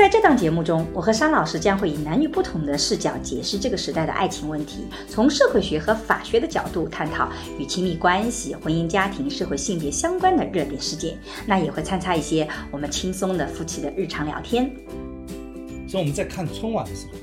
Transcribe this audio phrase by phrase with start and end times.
[0.00, 11.18] 在这档节目中，我和商老师将会以男女不同的视角解释这个时代的爱情问题，从社会学和法学的角度探讨与亲密关系、婚姻家庭、社会性别相关的热点事件。
[11.44, 14.74] 那也会参差一些我们轻松的夫妻的日常聊天。
[15.86, 17.18] 所以我们在看春晚的时候，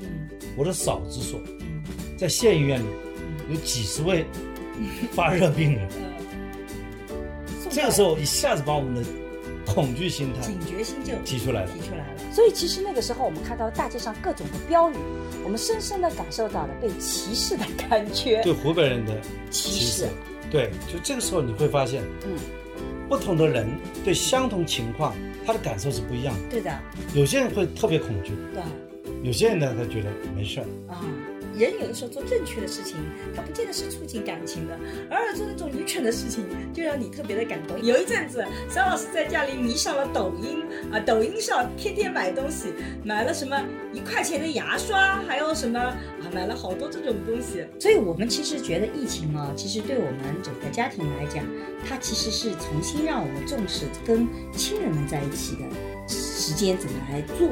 [0.56, 1.40] 我的嫂子说，
[2.16, 2.86] 在县医院里
[3.50, 4.24] 有几十位
[5.10, 5.88] 发热病人，
[7.68, 9.02] 这个时候一下子把我们的
[9.66, 11.70] 恐惧心态、警觉心就提出来了。
[11.72, 12.07] 提出来了。
[12.38, 14.94] 所以其实那个时候，我们看到大街上各种的标语，
[15.42, 18.40] 我们深深的感受到了被歧视的感觉。
[18.46, 19.12] 对湖北人的
[19.50, 20.06] 歧视，
[20.48, 22.38] 对，就这个时候你会发现，嗯，
[23.08, 23.66] 不同的人
[24.04, 26.40] 对相同情况他的感受是不一样的。
[26.48, 26.78] 对的，
[27.12, 28.62] 有些人会特别恐惧，对，
[29.24, 30.66] 有些人呢他觉得没事儿。
[30.92, 31.02] 啊。
[31.58, 32.96] 人有的时候做正确的事情，
[33.34, 34.74] 他不见得是促进感情的，
[35.10, 37.82] 偶尔做那种愚蠢的事情，就让你特别的感动。
[37.82, 42.72] 有一阵子，张老师在家里迷上了抖音啊，抖音上天天买东西，
[43.04, 43.60] 买了什么
[43.92, 45.98] 一块钱的牙刷，还有什么啊，
[46.32, 47.66] 买了好多这种东西。
[47.78, 51.44] 所以我们其实觉得疫情啊，其实对我们整个家庭来讲，
[51.88, 55.62] 它其实是重新让我们重视跟亲人们在一起的
[56.08, 57.46] 时间怎么来做。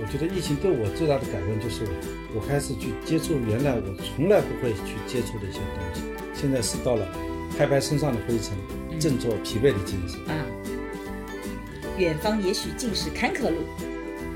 [0.00, 1.84] 我觉得疫情对我最大的改变就是，
[2.34, 6.02] 我开始去接触原来我从来不会去接触的一些东西，
[6.34, 7.06] 现在是到了
[7.56, 8.56] 拍拍身上的灰尘，
[8.98, 10.18] 振作疲惫的精神。
[10.26, 10.46] 啊，
[11.98, 13.58] 远方也许尽是坎坷路，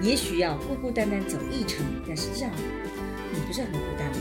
[0.03, 2.53] 也许要孤孤单单走一程，但是这样，
[3.33, 4.17] 你不是很孤单吗？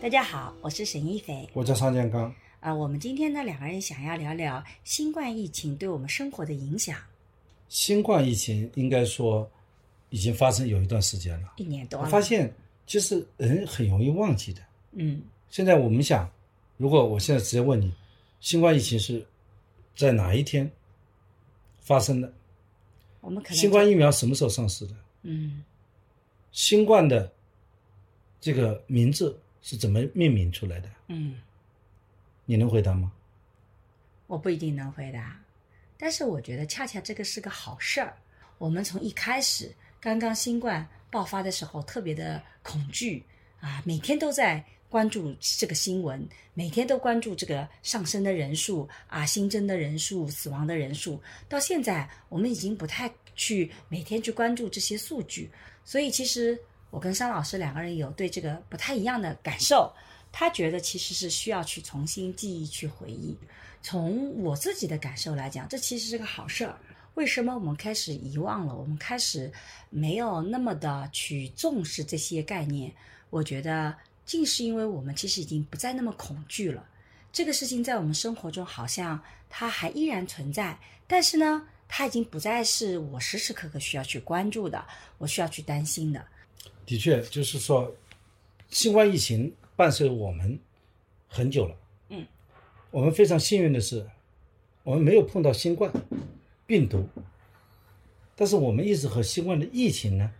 [0.00, 1.48] 大家好，我是沈一斐。
[1.52, 6.96] 我叫尚建刚，啊，我们今天呢，两个人想要聊聊新冠疫情对我们生活的影响。
[7.68, 9.50] 新冠疫情应该说
[10.10, 11.54] 已经发生有一段时间了。
[11.56, 12.52] 一年多了，我发现
[12.86, 14.62] 其实人很容易忘记的。
[14.92, 16.30] 嗯，现在我们想，
[16.76, 17.92] 如果我现在直接问你，
[18.40, 19.26] 新冠疫情是
[19.94, 20.70] 在哪一天
[21.80, 22.32] 发生的？
[23.20, 24.94] 我们可能新冠疫苗什么时候上市的？
[25.22, 25.64] 嗯，
[26.52, 27.32] 新冠的
[28.40, 30.88] 这个名字是怎么命名出来的？
[31.08, 31.40] 嗯，
[32.44, 33.12] 你能回答吗？
[34.28, 35.40] 我不一定能回答，
[35.98, 38.16] 但是我觉得恰恰这个是个好事儿。
[38.58, 43.24] 我们从一开始刚刚新冠爆发的时候，特别的恐惧
[43.60, 51.20] 啊，每天都在关注这个新闻，每天都关注这个上升的人数啊，新增的人数、死亡的人数。
[51.48, 55.50] 到现在，我们已经不太去每天去关注这些数据，
[55.84, 56.58] 所以其实
[56.90, 59.92] 我跟商老师两个人有对这个不太一样的感受。
[60.32, 63.36] 他觉得其实是需要去重新记忆、去回忆。
[63.86, 66.76] 从我自己的感受来讲，这其实是个好事儿。
[67.14, 68.74] 为什么我们开始遗忘了？
[68.74, 69.48] 我们开始
[69.90, 72.92] 没有那么的去重视这些概念？
[73.30, 76.84] 我觉得，竟是因为我们其实已经不再那么恐惧了。
[77.32, 80.76] 这个事情在我们生活中好像它还依然存在，
[81.06, 84.84] 但是呢，它已经不再是我时时刻刻需要去关注的，
[85.18, 86.26] 我需要去担心的。
[86.84, 87.94] 的确，就是说，
[88.68, 90.58] 新冠疫情伴随我们
[91.28, 91.76] 很久了。
[92.96, 94.06] 嗯，我们非常幸运的是，
[94.82, 95.92] 我们没有碰到新冠
[96.66, 97.06] 病毒，
[98.34, 100.32] 但是我们一直和新冠的疫情呢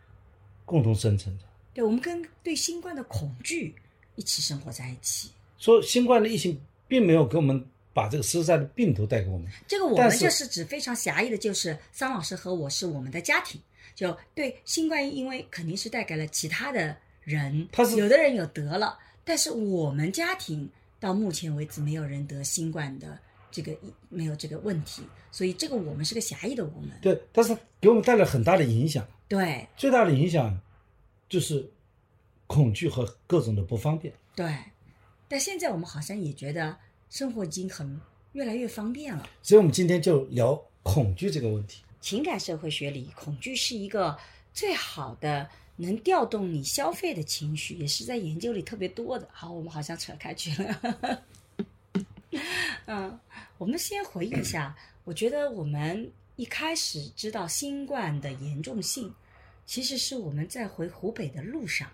[0.65, 1.45] 共同生存着。
[1.75, 3.75] 对，我们跟对新冠的恐惧
[4.15, 5.31] 一起生活在一起。
[5.59, 6.59] 说新冠的疫情
[6.89, 7.63] 并没有给我们
[7.93, 13.61] 把这个实在的病毒带给我们，这个我们就是指非常狭义的，就是桑老师和我是我们的家庭，
[13.95, 20.71] 就对新冠，因为肯定是带给了其他的人，他是有的人有得了，但是我们家庭
[21.07, 23.17] 到目前为止没有人得新冠的
[23.49, 23.77] 这个
[24.09, 26.91] 没有这个问题，所以这个我们是个狭义的我们。
[27.01, 29.07] 对，但是给我们带来很大的影响。
[29.29, 30.61] 对最大的影响
[31.29, 31.69] 就是
[32.49, 34.13] 恐惧和各种的不方便。
[34.35, 34.53] 对，
[35.29, 36.77] 但现在我们好像也觉得
[37.09, 38.01] 生活已经很
[38.33, 39.29] 越来越方便了。
[39.43, 41.85] 所以，我们今天就聊恐惧这个问题。
[42.01, 44.17] 情感社会学里，恐惧是一个
[44.53, 49.29] 最好的能调动你消费的情绪，也是在研究里特别多的。
[49.33, 51.23] 好，我们好像扯开去了。
[52.87, 53.19] 嗯，
[53.59, 59.13] 我们先回忆一下，我觉得我们一开始知道新冠的严重性，
[59.65, 61.89] 其实是我们在回湖北的路上，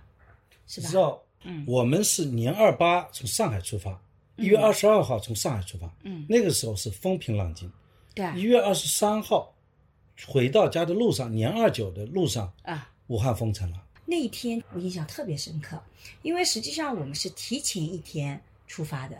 [0.67, 0.96] 是吧知？
[0.96, 4.00] 道，嗯我们是年二八从上海出发，
[4.37, 7.70] 一月二十二号从上海出发，嗯，那个时候是风平浪静。
[8.14, 9.55] 对，一月二十三号
[10.26, 13.85] 回到家的路上，年二九的路上啊，武汉封城了。
[14.06, 15.79] 那一天我印象特别深刻，
[16.23, 19.19] 因为实际上我们是提前一天出发的，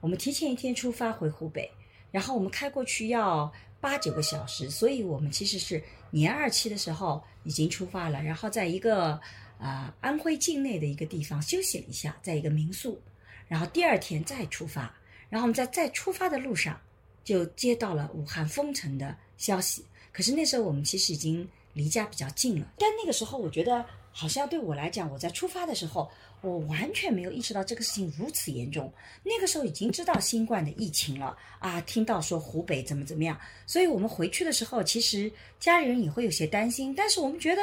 [0.00, 1.68] 我们提前一天出发回湖北，
[2.12, 9.20] 然后我们开过去要八九个小时，所以我们其实是年二七的时候已经出发了，然后在一个
[9.58, 13.00] 啊、安徽境内的一个地方休息了一下，在一个民宿，
[13.48, 14.94] 然后第二天再出发，
[15.28, 16.80] 然后我们在在出发的路上
[17.24, 26.10] 就接到了武汉封城的消息，可是那时候我们其实已经离家比较近了，但那个时候我觉得好像对我来讲，我在出发的时候，
[26.42, 28.92] 我完全没有意识到这个事情如此严重。
[29.22, 37.62] 那个时候已经知道新冠的疫情了啊，听到说湖北怎么怎么样，所以我们回去的时候，其实家里人也会有些担心，但是我们觉得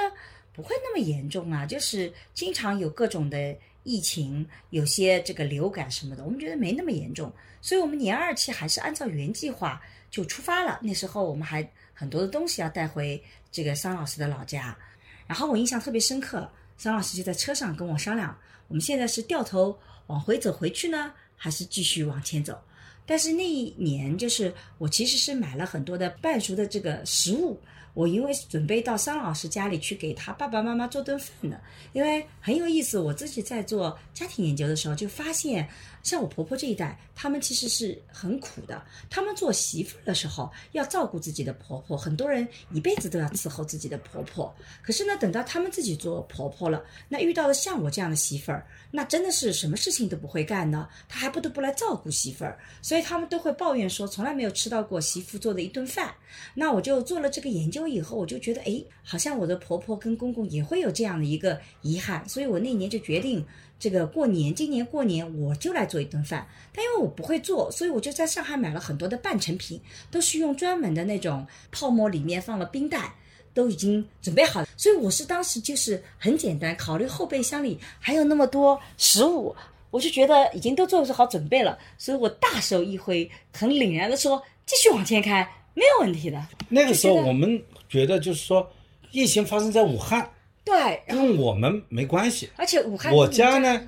[0.53, 9.79] 不会那么严重啊，就是经常有各种的疫情，有些这个流感什么的，我们觉得没那么严重，所以我们年二期还是按照原计划
[10.09, 10.79] 就出发了。
[10.81, 14.77] 那时候我们还很多的东西要带回这个桑老师的老家，
[15.27, 18.37] 然后我印象特别深刻，桑老师就在车上跟我商量，
[18.67, 22.59] 我们现在是掉头往回走回去呢，还是继续往前走？
[23.05, 27.59] 但是那一年，就是我其实是买了很多的半熟的这个食物，
[27.95, 31.59] 我因为准备到桑老师家里去给他爸爸妈妈做顿饭的，
[31.93, 32.99] 因为很有意思。
[32.99, 35.67] 我自己在做家庭研究的时候，就发现，
[36.09, 38.83] 像我婆婆这一代，他们其实是很苦的。
[39.11, 44.51] 他们做媳妇儿的时候要照顾自己的婆婆，很多人一辈子都要伺候自己的婆婆。
[44.81, 56.11] 可是呢，等到他们自己做婆婆了，那遇到了像我这样的媳妇儿，那真的是什么事情都不会干呢，她还不得不来照顾媳妇儿，所以他们都会抱怨说，从来没有吃到过媳妇做的一顿饭。
[56.55, 63.45] 那我就做了这个研究以后，我就觉得，哎，好像我的婆婆跟公公也会有这样的一个遗憾，所以我那年就决定，
[63.79, 66.47] 这个过年，今年过年我就来做一顿饭。
[66.73, 69.81] 但因为我不会做，所以我就在上海买了很多的半成品，
[70.11, 73.15] 都是用专门的那种泡沫里面放了冰袋。
[73.51, 79.53] 都已经准备好了，所以我是当时就是很简单，考虑后备箱里还有那么多食物，
[79.89, 86.41] 我就觉得已经都做好准备了，所以我大手一挥，很凛然的说：“继续往前开，没有问题的。
[86.69, 88.71] 那个时候我们觉得就是说，
[89.11, 90.29] 疫情发生在武汉，”
[90.63, 92.49] 对，跟我们没关系。
[92.55, 93.87] 而且武汉我家呢，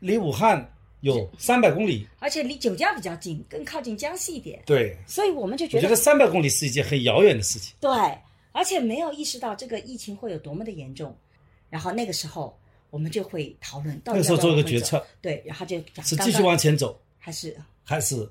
[0.00, 7.74] 离武汉有三百公里，而且离九江比较近，更靠近江西一点，对，所以我们就觉得我觉得三百公里是一件很遥远的事情。
[7.80, 7.92] 对，
[8.52, 11.16] 而且没有意识到这个疫情会有多么的严重。
[11.70, 12.58] 然后那个时候
[12.90, 18.28] 我们就会讨论，到底那个时候做一个决策，对，然后就讲是继续往前走，还是还是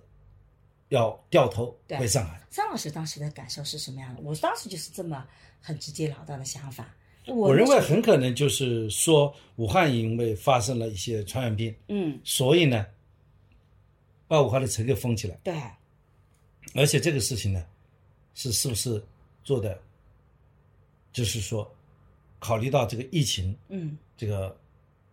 [0.90, 2.42] 要掉头回上海？
[2.50, 4.22] 张老师当时的感受是什么样的？
[4.24, 5.26] 我当时就是这么
[5.62, 6.94] 很直截了当的想法。
[7.28, 12.86] 我我认为很可能就是说，武汉因为发生了一些传染病，嗯，所以呢，
[14.28, 15.36] 把武汉的城给封起来。
[15.44, 15.54] 对，
[16.74, 17.66] 而且这个事情呢，
[18.34, 19.04] 是是不是
[19.44, 19.80] 做的，
[21.12, 21.70] 就是说，
[22.40, 24.56] 考虑到这个疫情嗯，这个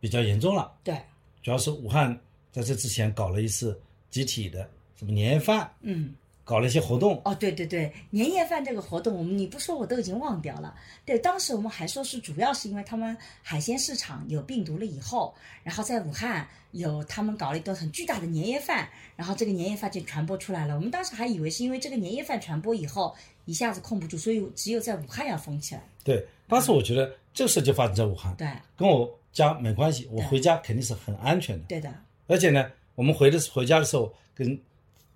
[0.00, 0.96] 比较严重了，对，
[1.42, 2.18] 主要是武汉
[2.50, 3.80] 在这之前搞了一次
[4.10, 6.14] 集体的什么年夜饭，嗯。
[6.44, 10.74] 搞了一些活动，哦，对对对，年夜饭这个活动，我们你不说我都已经忘掉了。
[11.04, 20.74] 对，当时我们还说是主要是因为他们海鲜市场有病毒了以后，然后在武汉有他们搞了一顿很巨大的年夜饭，然后这个年夜饭就传播出来了。
[20.74, 23.14] 我们当时还以为是因为这个年夜饭传播以后
[23.44, 25.82] 一下子控不住，所以只有在武汉要封起来。
[26.02, 31.64] 对，当时我觉得这个事就发生在武汉，对，跟我家没关系，我回家肯定是很安全的。
[31.68, 31.94] 对的，
[32.26, 34.60] 而且呢，我们回的回家的时候跟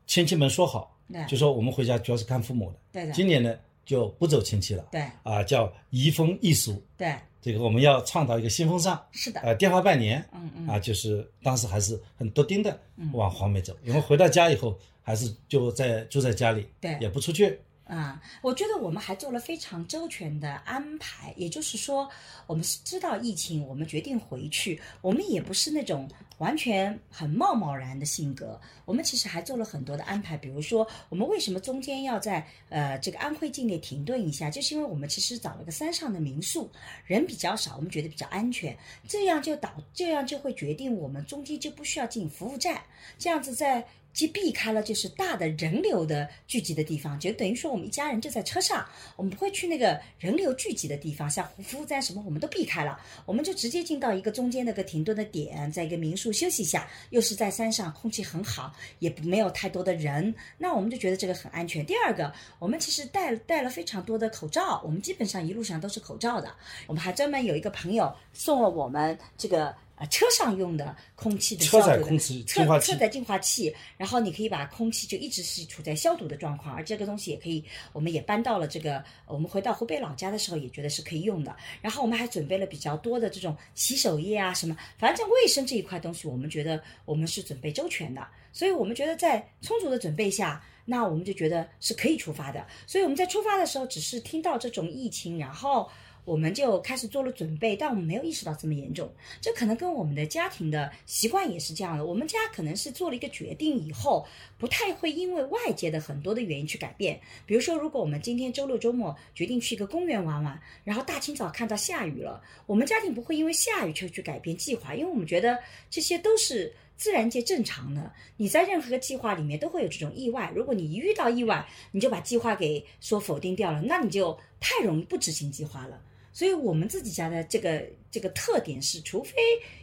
[0.06, 1.24] 亲戚们说好，对。
[1.26, 2.76] 就说我们回家主要是看父母的。
[2.92, 3.12] 对的。
[3.12, 5.02] 今年呢就不走亲戚了，对。
[5.22, 9.00] 啊，叫移风易俗，对，这个我们要倡导一个新风尚。
[9.12, 10.68] 是的，呃，电话拜年，嗯嗯。
[10.68, 12.78] 啊，就是当时还是很笃定的
[13.12, 16.96] 往黄梅走，因为回到家以后还是就在住在家里，对。
[17.00, 22.08] 也不出去，啊，我觉得我们还做了非常周全的安排，也就是说，
[22.48, 36.68] 我们是知道疫情，我们决定回去，我们也不是那种完全很贸贸然的性格，我们其实还做了很多的安排，比如说，我们为什么中间要在呃这个安徽境内停顿一下，就是因为我们其实找了个山上的民宿，
[37.04, 38.76] 人比较少，我们觉得比较安全，
[39.06, 42.82] 这样就导这样就会决定我们中间就不需要进服务站，
[43.16, 43.86] 这样子在。
[44.16, 48.82] 既避开了就是大的人流的聚集的地方，就等于说我们一家人就在车上，
[49.14, 61.84] 我们不会去那个人流聚集的地方，像服务站什么我们都避开了，我们就直接进到一个中间那个停顿的点，在一个民宿休息一下，又是在山上，空气很好，也没有太多的人，那我们就觉得这个很安全。
[61.84, 66.50] 第二个，我们其实带带了非常多的口罩，我们基本上一路上都是口罩的，
[66.86, 81.56] 我们还专门有一个朋友送了我们这个呃车上用的空气的车载消毒的空气车净化器车载净化器，然后你可以把空气就一直是处在消毒的状况，而这个东西也可以，我们也搬到了这个，我们回到湖北老家的时候也觉得是可以用的。
[81.80, 90.62] 然后我们还准备了比较多的这种洗手液啊什么，反正卫生这一块东西，我们觉得我们是准备周全的，所以我们觉得在充足的准备下。
[90.88, 95.90] 那我们就觉得是可以出发的，所以我们在出发的时候，只是听到这种疫情，然后
[96.26, 99.10] 我们就开始做了准备，但我们没有意识到这么严重。
[99.40, 102.04] 这可能跟我们的家庭的习惯也是这样的。
[102.04, 104.26] 我们家可能是做了一个决定以后，
[104.58, 107.18] 不太会因为外界的很多的原因去改变。
[107.46, 116.74] 比如说，如果我们今天周六周末决定去一个公园玩玩，然后大清早看到下雨了，我们家庭不会因为下雨就去改变计划，因为我们觉得这些都是。
[116.98, 120.50] 自然界正常的，你在任何个计划里面都会有这种意外。
[120.56, 126.00] 如果你一遇到意外，你就把计划给说否定掉了，那你就太容易不执行计划了。
[126.36, 129.32] 所以我们自己家的这个这个特点是，除非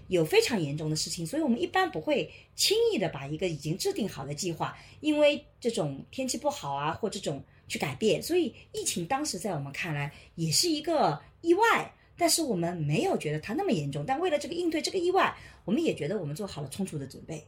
[0.08, 8.22] 有非常严重的事情，所以我们一般不会轻易的把一个已经制定好的计划，因为这种天气不好啊或这种去改变。
[8.22, 11.92] 所以疫情当时在我们看来也是一个意外。
[12.16, 17.44] 但是我们没有觉得它那么严重，但为了这个应对这个意外，我们也觉得我们做好了充足的准备，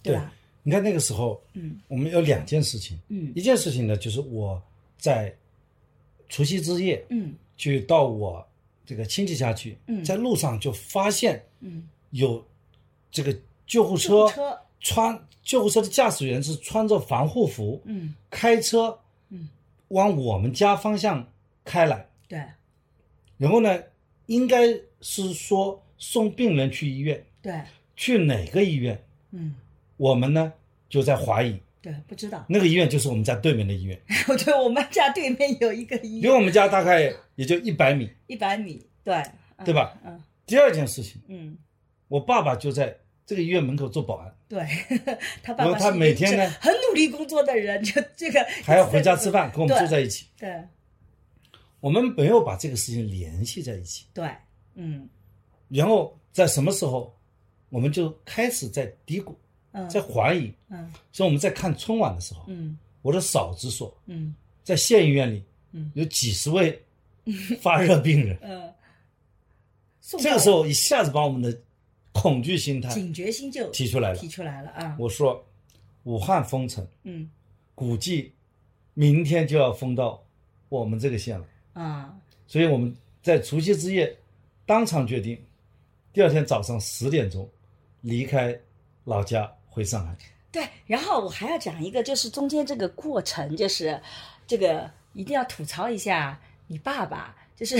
[0.00, 0.32] 对吧？
[0.62, 4.62] 你看那个时候，嗯，我们有两件事情，嗯，一件事情呢，就是我
[4.96, 5.34] 在
[6.28, 8.46] 除夕之夜，嗯，去到我
[8.84, 12.44] 这个亲戚家去，嗯，在路上就发现，嗯，有
[13.10, 13.36] 这个
[13.66, 14.26] 救护车，
[14.80, 18.98] 穿救护车的驾驶员是穿着防护服，嗯，开车，
[19.30, 19.48] 嗯，
[19.88, 21.26] 往我们家方向
[21.64, 22.40] 开来，对，
[23.38, 23.82] 然后呢？
[24.26, 24.66] 应该
[25.02, 27.62] 是说送病人去医院，对，
[27.94, 29.00] 去哪个医院？
[29.30, 29.54] 嗯，
[29.96, 30.52] 我们呢
[30.88, 31.56] 就在怀疑，
[31.86, 33.96] 对，不知道那个医院就是我们家对面的医院。
[34.26, 39.22] 我觉得我们家对面有一个医院，离我们家大概也就一百米，一百米，对，
[39.64, 39.96] 对吧？
[40.04, 40.20] 嗯。
[40.44, 41.56] 第二件事情，嗯，
[42.08, 44.66] 我爸爸就在这个医院门口做保安，对
[45.44, 50.60] 他爸爸他每天呢很努力工作的人，就这个 还要回家吃饭，跟我们住在一起，对。
[51.78, 54.28] 我们没有把这个事情联系在一起，对，
[54.74, 55.08] 嗯，
[55.68, 57.16] 然后在什么时候，
[57.68, 59.36] 我们就开始在嘀咕，嗯，
[59.88, 65.42] 在怀疑，嗯，所以我们在看春晚的时候，嗯，我的嫂子说，嗯，在县医院里，
[65.72, 66.82] 嗯，有几十位
[67.60, 68.72] 发热病人， 嗯，
[70.00, 71.56] 这个时候一下子把我们的
[72.12, 74.96] 恐惧心态、警觉心就提出来了，提出来了啊！
[74.98, 75.44] 我说，
[76.04, 77.28] 武汉封城，嗯，
[77.74, 78.32] 估计
[78.94, 80.22] 明天就要封到
[80.68, 81.46] 我们这个县了。
[81.74, 82.16] 啊，
[82.46, 84.16] 所以我们在除夕之夜
[84.64, 85.38] 当场决定，
[86.12, 87.46] 第二天早上十点钟
[88.00, 88.58] 离开
[89.04, 90.16] 老家回上海。
[90.50, 94.00] 对，然后我还要讲一个，就是中间这个过程，就是
[94.46, 97.76] 这个一定要吐槽一下你爸爸，就是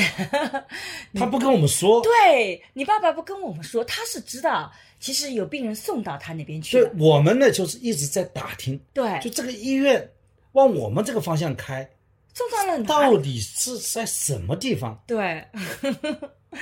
[1.16, 10.10] 他不跟我们说，对你爸爸不跟我们说，他是知道其实有病人送到他那边去对，我们呢就是一直在打听，对，就这个医院
[10.52, 11.88] 往我们这个方向开。
[12.34, 12.86] 送到了哪？
[12.86, 15.02] 到底是在什么地方？
[15.06, 15.42] 对，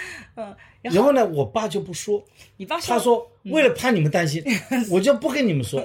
[0.36, 2.22] 嗯，然后呢，我爸就不说，
[2.56, 4.42] 你爸他说为了怕你们担心，
[4.90, 5.80] 我就不跟你们说。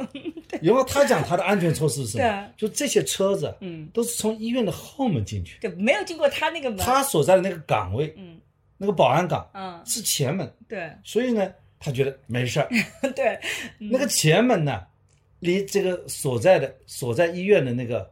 [0.62, 2.50] 然后他讲他的安全措施是什么？
[2.58, 8.40] 就这些车子，嗯，都是从医院的后门进去，对，没有经过他那个门，他所在的那个岗位，嗯，
[8.78, 11.50] 那个保安岗，嗯，是前门，对，所以呢，
[11.80, 12.70] 他觉得没事儿，
[13.16, 13.40] 对，
[13.78, 14.82] 那个前门呢，
[15.40, 18.12] 离这个所在的所在医院的那个。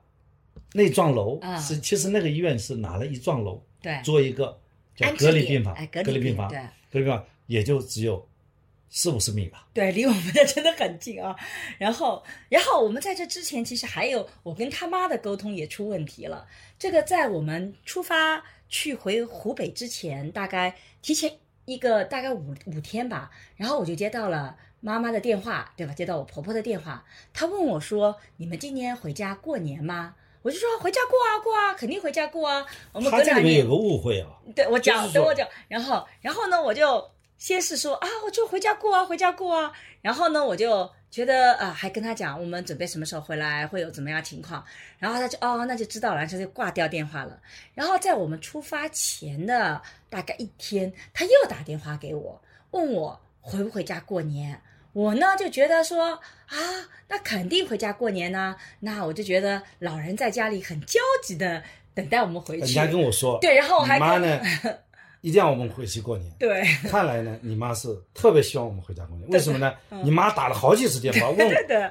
[0.74, 4.56] 那幢楼是，其实那个医院是拿了一幢楼，对，做一个
[4.98, 6.60] 叫隔离病房，隔离病房，对，
[6.92, 8.28] 隔离病房也就只有
[8.90, 11.36] 四五十米吧，对，离我们的真的很近啊。
[11.78, 16.48] 然后，然后我们在这之前，其实还有我跟他妈的沟通也出问题了。
[16.80, 21.32] 这个在我们出发去回湖北之前，大概提前
[21.66, 25.94] 一个大概五五天吧，然后我就接到了妈妈的电话，对吧？
[25.94, 32.66] 接到我婆婆的电话，她问我说：“你们今年回家过年吗？”我就说回家过啊过啊，肯定回家过啊。
[32.94, 34.30] 我们他这里面有个误会啊。
[34.56, 35.48] 对我讲，等我讲。
[35.68, 39.72] 然后，然后呢，我就先是说啊，我就回家过啊，回家过啊。
[40.02, 44.64] 然后呢，我就觉得啊，还跟他讲我们准备什么时候回来，会有怎么样情况。
[45.00, 47.38] 然后他就哦，那就知道了，他就挂掉电话了。
[47.74, 52.42] 然后在我们出发前的大概一天，他又打电话给我，
[52.72, 54.62] 问我回不回家过年。
[54.98, 56.14] 我呢就觉得说
[56.48, 56.58] 啊，
[57.08, 58.56] 那肯定回家过年呢。
[58.80, 61.62] 那我就觉得老人在家里很焦急的
[61.94, 62.62] 等待我们回去。
[62.62, 64.42] 人家跟我说，对，然后我还妈呢，
[65.22, 66.28] 一定要我们回去过年。
[66.40, 69.30] 对， 看来呢，你妈是特别希望我们回家过年。
[69.30, 69.72] 为什么呢？
[70.04, 71.48] 你妈打了好几次电话问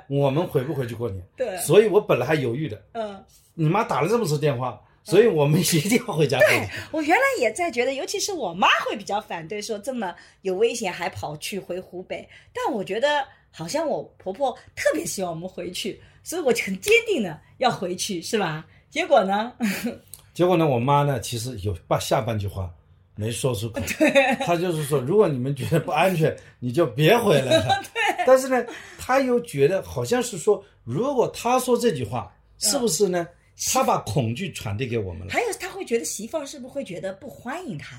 [0.09, 1.25] 我们回不回去过年。
[1.37, 2.83] 对，所以我本来还犹豫的。
[2.95, 6.71] 嗯，你妈打了这么次电话，所以我们一定要回家过对年。
[6.91, 12.29] 我原来也在觉得，尤其是我妈会比较反对，说这么有危险还跑去回湖北。
[12.53, 18.67] 但我觉得好像我婆婆特别希望我们回去，所以我就很坚定的要回去，是吧？
[18.91, 19.53] 结果呢，
[20.35, 22.69] 结果呢，我妈呢，其实有把下半句话
[23.15, 23.81] 没说出口，
[24.45, 27.83] 她就是说，如果你们觉得不安全，你就别回来了。
[28.27, 28.65] 但是呢，
[28.99, 33.27] 她又觉得好像是说，如果她说这句话，是不是呢？
[33.57, 35.33] 她把恐惧传递给我们了。
[35.33, 37.97] 还有他会觉得媳妇儿是不是会觉得不欢迎他，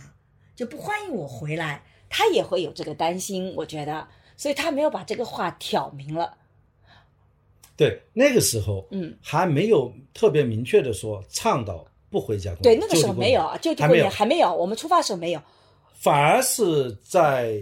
[0.55, 6.37] 就不欢迎我回来，他也会有这个担心，我觉得，所以他没有把这个话挑明了。
[7.75, 15.41] 对，那个时候，嗯，还没有特别明确的说倡导不回家过对，那个时候没有啊，就地过还没有年还没有，我们出发的时候没有。
[15.93, 17.59] 反而是在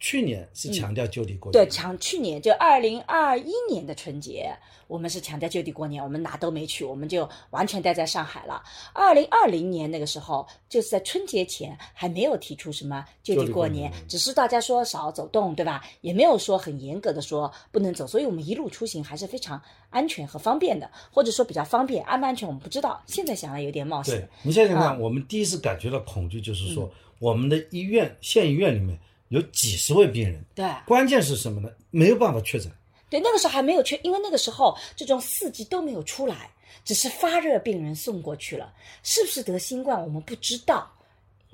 [0.00, 1.52] 去年是强调就地过年。
[1.52, 4.50] 对，强去年就二零二一年的春节，
[4.86, 8.62] 我们是强调就地过年，我们哪都没去，我们就完全待在上海了。
[8.94, 15.84] 二零二零年那个时候，就是在春节前还没有提出什么就地过年，过年只是大家说少走动，对吧？
[16.00, 24.28] 也没有说很严格的说不能走，所以我们一路出行还是非常安全和方便的，或者说比较方便，安不安全我们不知道，现在想来有点冒对险。
[24.42, 26.90] 你想想看，啊我们第一次感觉到恐惧，就是说、嗯
[27.20, 28.98] 我们的医院县医院里面
[29.30, 31.68] 有几十位病人，对关键是什么呢？
[31.90, 32.70] 没有办法确诊。
[33.08, 36.50] 对，那个时候还没有确，因为那个时候这种四级都没有出来，
[36.84, 38.72] 只是发热病人送过去了，
[39.02, 40.88] 是不是得新冠我们不知道。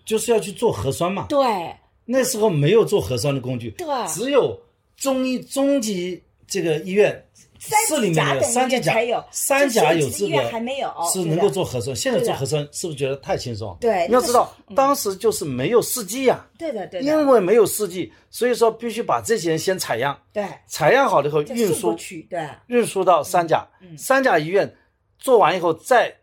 [0.04, 1.26] 就是要去做核酸嘛。
[1.28, 4.58] 对那时候没有做核酸的工具，对只有
[4.96, 7.25] 中医中级这个医院三
[7.58, 11.94] 市里面的三甲院才有三甲有资格还没有是能够做核酸。
[11.96, 13.76] 现在做核酸是不是觉得太轻松？
[13.80, 21.96] 对你要知道，当时就是没有试剂呀，对的对的，因为没有试剂，所以说必须把这些人先采样，对采样好了以后运输
[22.28, 24.74] 对运输到三甲，嗯三甲医院
[25.18, 26.14] 做完以后再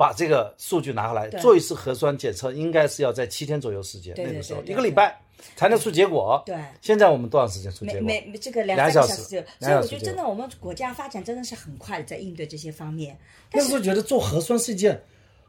[0.00, 5.20] 把这个数据拿回来做一次核酸检测，应该是要在七天左右时间，那个时候一个礼拜
[5.56, 6.42] 才能出结果。
[6.46, 6.56] 对。
[6.80, 8.00] 现在我们多长时间出结果？
[8.00, 13.18] 每这个两两小时三个小时就，所以我觉得真的，我们国家发展真的是很快在应对这些方面，
[13.52, 14.98] 那时候觉得做核酸是一件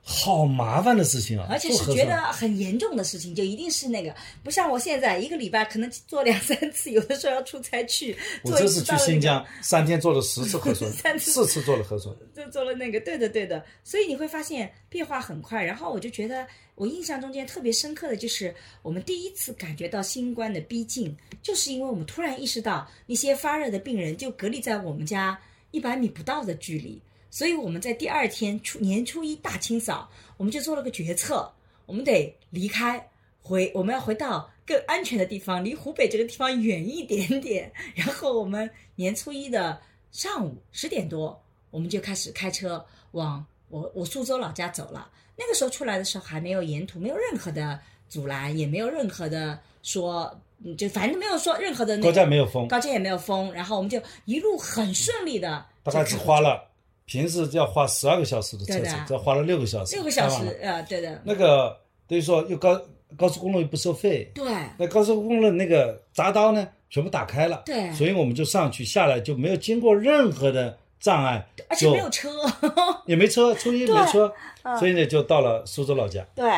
[0.03, 12.13] 好麻烦的事情啊，而且是觉得很严重的事情，就一定是那个，不像我现在一个礼拜可能做两三次，有的时候要出差去，我这次去新疆三天做了十次核酸 三，次四次做了核酸。
[12.35, 15.63] 就做了那个，对的对的，所以你会发现变化很快。
[15.63, 26.99] 然后我就觉得，我印象中间特别深刻的就是我们第一次感觉到新冠的逼近，就是因为我们突然意识到那些发热的病人就隔离在我们家一百米不到的距离，
[27.31, 31.51] 所以我们在第二天初年初一大清扫，我们就做了个决策，
[31.87, 33.07] 我们得离开。
[33.43, 37.71] 回我们要回到更安全的地方，离湖北这个地方远一点点。
[37.95, 41.41] 然后我们年初一的上午十点多，
[41.71, 45.09] 我们就开始开车往我我苏州老家走了。
[45.35, 56.69] 那个时候出来的时候还没有沿途没有任何的阻拦，也没有任何的说，嗯就反正没有说任何的那高架没有封，高架也没有封，然后我们就一路很顺利的，大概只花了
[57.11, 62.81] 平时要花十二个小时的车程，只要花了六个小时，六个小时啊，对的，那个等于说又高
[63.17, 64.45] 高速公路又不收费，对。
[64.77, 67.91] 那高速公路那个匝道呢全部打开了，对。
[67.91, 72.29] 所以我们就上去下来就没有经过任何的障碍，而且没有车，
[73.05, 73.93] 也没车，初一对。
[73.93, 74.77] 没车，嗯。
[74.79, 76.49] 所以呢就到了苏州老家，对。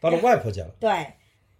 [0.00, 0.70] 到了外婆家了。
[0.80, 1.06] 对，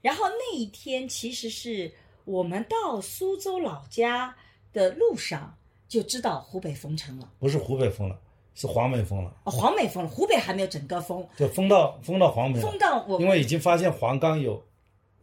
[0.00, 1.92] 然后那一天其实是
[2.24, 4.34] 我们到苏州老家
[4.72, 5.54] 的路上
[5.86, 8.18] 就知道湖北封城了，不是湖北封了，
[8.54, 14.62] 是黄梅封了，哦，黄梅封了，湖北还没有整个封，就封到封到黄梅了封，到我因为已经发现黄冈有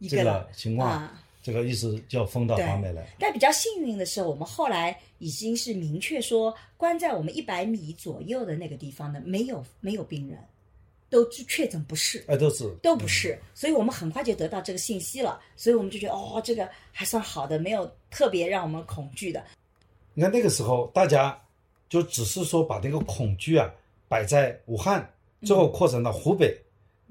[0.08, 1.22] 这个情况，啊。
[1.40, 3.06] 这个意思叫封到黄梅来。
[3.18, 10.38] 但比较幸运的是，我们后来已经是明确说，关在我们一百米左右的那个地方的没有没有病人，
[11.08, 12.22] 都确诊不是。
[12.28, 19.42] 哎，都是都不是，所以我们很快就得到这个信息了，所以我们就觉得哦，这个还算好的，没有特别让我们恐惧的。
[20.12, 21.40] 你看那个时候，大家
[21.88, 23.70] 就只是说把那个恐惧啊
[24.08, 25.08] 摆在武汉，
[25.42, 26.56] 最后扩展到湖北。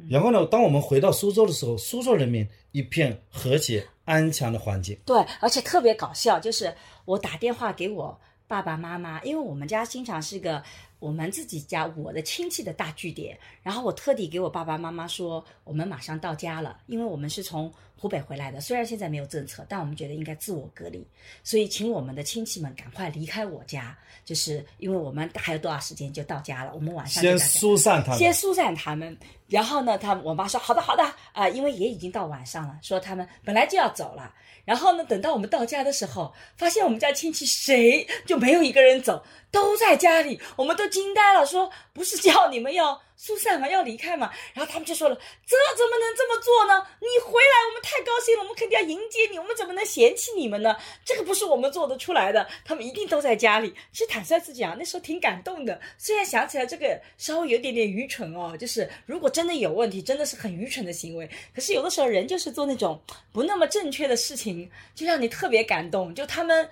[0.09, 4.95] 然后呢，当我们回到苏州的时候，苏州人民一片和谐安详的环境。
[5.05, 6.71] 对，而且特别搞笑，就是
[7.05, 10.61] 我打电话给我爸爸妈妈，因为我们家经常是个
[10.99, 21.05] 我们自己家我的亲戚的大据点，然后我特地给我爸爸妈妈说，我们马上到家了，因为我们是从湖北回来的，虽然现在没有政策，但我们觉得应该自我隔离，
[21.43, 34.33] 所以请我们的亲戚们赶快离开我家，就是因为我们还有多少时间就到家了，我们晚上先疏散他们，先疏散他们，然后呢，他我妈说好的好的啊、因为也已经到晚上了，说他们本来就要走了，
[34.65, 43.67] 然后呢，等到我们到家的时候，发现我们家亲戚谁就没有一个人走，都在家里，我们都都惊呆了，说不是叫你们要疏散嘛？
[43.67, 44.31] 要离开嘛？
[44.53, 46.87] 然后他们就说了，这怎么能这么做呢？
[47.01, 50.77] 你回来，我们太高兴了，我们肯定要迎接你，我们怎么能嫌弃你们呢？
[51.03, 53.73] 这个不是我们做得出来的，他们一定都在家里。
[53.91, 55.81] 其实坦率自己啊，那时候挺感动的。
[55.97, 61.27] 虽然想起来这个稍微有点点愚蠢哦，就是如果真的有问题，真的是很愚蠢的行为。
[61.55, 63.01] 可是有的时候人就是做那种
[63.33, 66.13] 不那么正确的事情，就让你特别感动。
[66.13, 66.69] 就他们，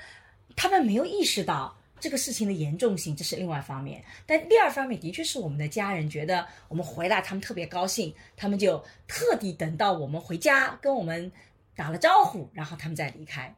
[0.55, 1.75] 他们没有意识到。
[2.05, 3.99] 这个事情的严重性，这是另外一方面。
[4.27, 11.31] 但第二方面，的确是我们的家人觉得我们回来，他们特别高兴，他们就特地等到我们回家，跟我们
[11.75, 13.51] 打了招呼，然后他们再离开。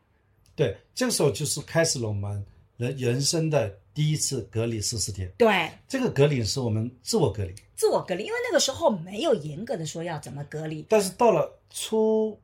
[0.55, 2.41] 对，这个时候就是开始了我们
[2.77, 5.29] 人人生的第一次隔离十四天。
[5.37, 7.53] 对，这个隔离是我们自我隔离。
[7.75, 10.85] 自我隔离，因为那个时候没有严格的说要怎么隔离。
[10.87, 12.39] 但是到了初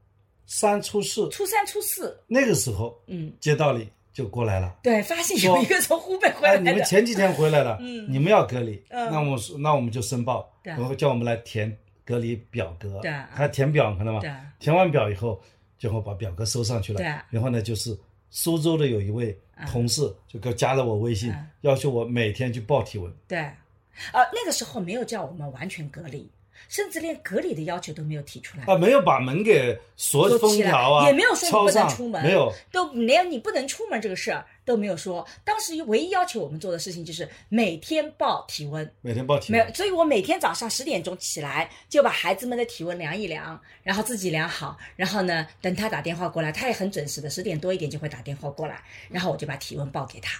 [0.48, 3.88] 三、初四，初三、初四那个时候，嗯，街道里。
[4.13, 14.19] 就过来了，对，发现有一个从湖北回来的，你们前几天回来了，嗯，你们要隔离，那我说，那我们就申报，然后叫我们来填隔离表格，对，他填表，看到吗？
[14.19, 15.41] 对，填完表以后，
[15.80, 17.97] 就会把表格收上去了，对，然后呢，就是
[18.30, 19.36] 苏州的有一位
[19.71, 26.30] 同事就给加了我微信，要求我每天去报体温，对，呃，那个时候没有叫我们完全隔离。
[26.68, 35.26] 甚至连隔离的要求都没有提出来啊，没有把门给锁封条啊，也没有说你不能出门，没有，都连你不能出门这个事儿都没有说。
[35.44, 39.60] 当时唯一要求我们做的事情就是每天报体温，每天报体温。
[39.60, 50.39] 没有，所以我每天早上十点钟起来就把孩子们的体温量一量，然后自己量好，然后呢，等他打电话过来，他也很准时的，十点多一点就会打电话过来，然后我就把体温报给他。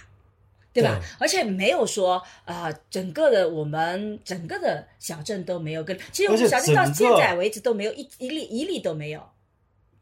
[0.74, 1.00] 对吧？
[1.18, 9.22] 而且没有说啊，整个的我们整个的小镇都没有跟，其实我们小镇到现在为止都没有一一例一例都没有。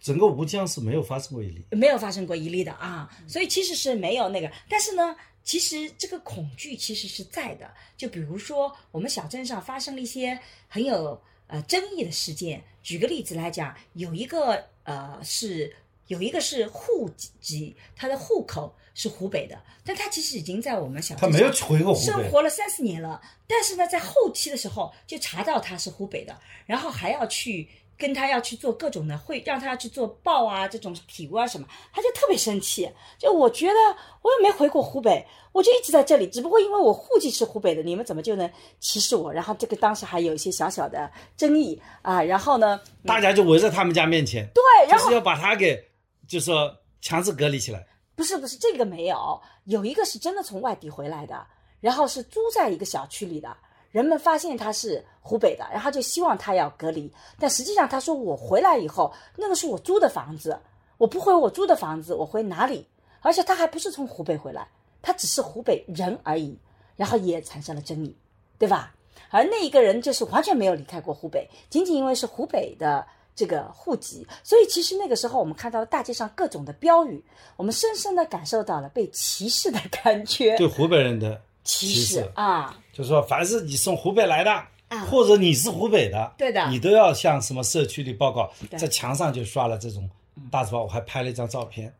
[0.01, 4.51] 整个吴江是没有发生过一例，没有发生过一例的啊，所以其实是没有那个。
[4.69, 7.71] 但是呢，其实这个恐惧其实是在的。
[7.97, 12.65] 就比如说，我们小镇上发生了一些很有呃争议的事件。
[12.83, 15.73] 举个例子来讲，有一个呃是
[16.07, 17.09] 有一个是户
[17.41, 18.75] 籍，他的户口。
[18.95, 23.19] 是湖北的，但他其实已经在我们小他没有回过湖北，生活了三四年了。
[23.47, 32.87] 但是呢，在后期的时候就查到他是湖北的，然后还要去跟他要去做各种的会，让他要去做报啊，这种体温啊什么，他就特别生气。
[33.19, 33.75] 就我觉得
[34.21, 39.33] 我也没回过湖北，我就一直在这里，只不过因为我户籍是湖北的，你们怎么就能歧视我？
[39.33, 42.23] 然后这个当时还有一些小小的争议啊。
[42.23, 45.83] 然后呢，大家就围在他们家面前，对，然后就是要把他给，
[46.27, 47.87] 就说强制隔离起来。
[48.15, 51.47] 不是不是，这个没有，有一个是真的从外地回来的，
[51.81, 53.57] 然后是租在一个小区里的，
[53.91, 60.61] 人们发现他是湖北的，然后就希望他要隔离，但实际上他说我回来以后，那个是我租的房子，
[60.99, 62.87] 我不回我租的房子，我回哪里？
[63.21, 64.69] 而且他还不是从湖北回来，
[65.01, 66.57] 他只是湖北人而已，
[66.97, 68.15] 然后也产生了争议，
[68.59, 68.95] 对吧？
[69.31, 73.07] 而那一个人就是完全没有离开过湖北，仅仅因为是湖北的。
[73.35, 77.23] 这个户籍，所以其实那个时候我们看到大街上各种的标语，
[77.57, 80.57] 我们深深的感受到了被歧视的感觉。
[80.59, 84.67] 对湖北人的歧视啊，就是说凡是你从湖北来的，
[85.07, 90.09] 或者你是湖北的，对的，你都要向什么社区里报告，在墙上就刷了这种
[90.51, 91.95] 大字报，我还拍了一张照片。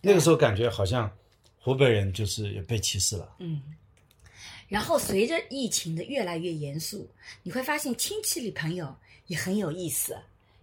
[0.00, 1.10] 那个时候感觉好像
[1.60, 3.36] 湖北人就是也被歧视了。
[3.38, 3.62] 嗯。
[4.68, 7.08] 然后随着疫情的越来越严肃，
[7.42, 8.94] 你会发现亲戚里朋友
[9.26, 10.16] 也很有意思。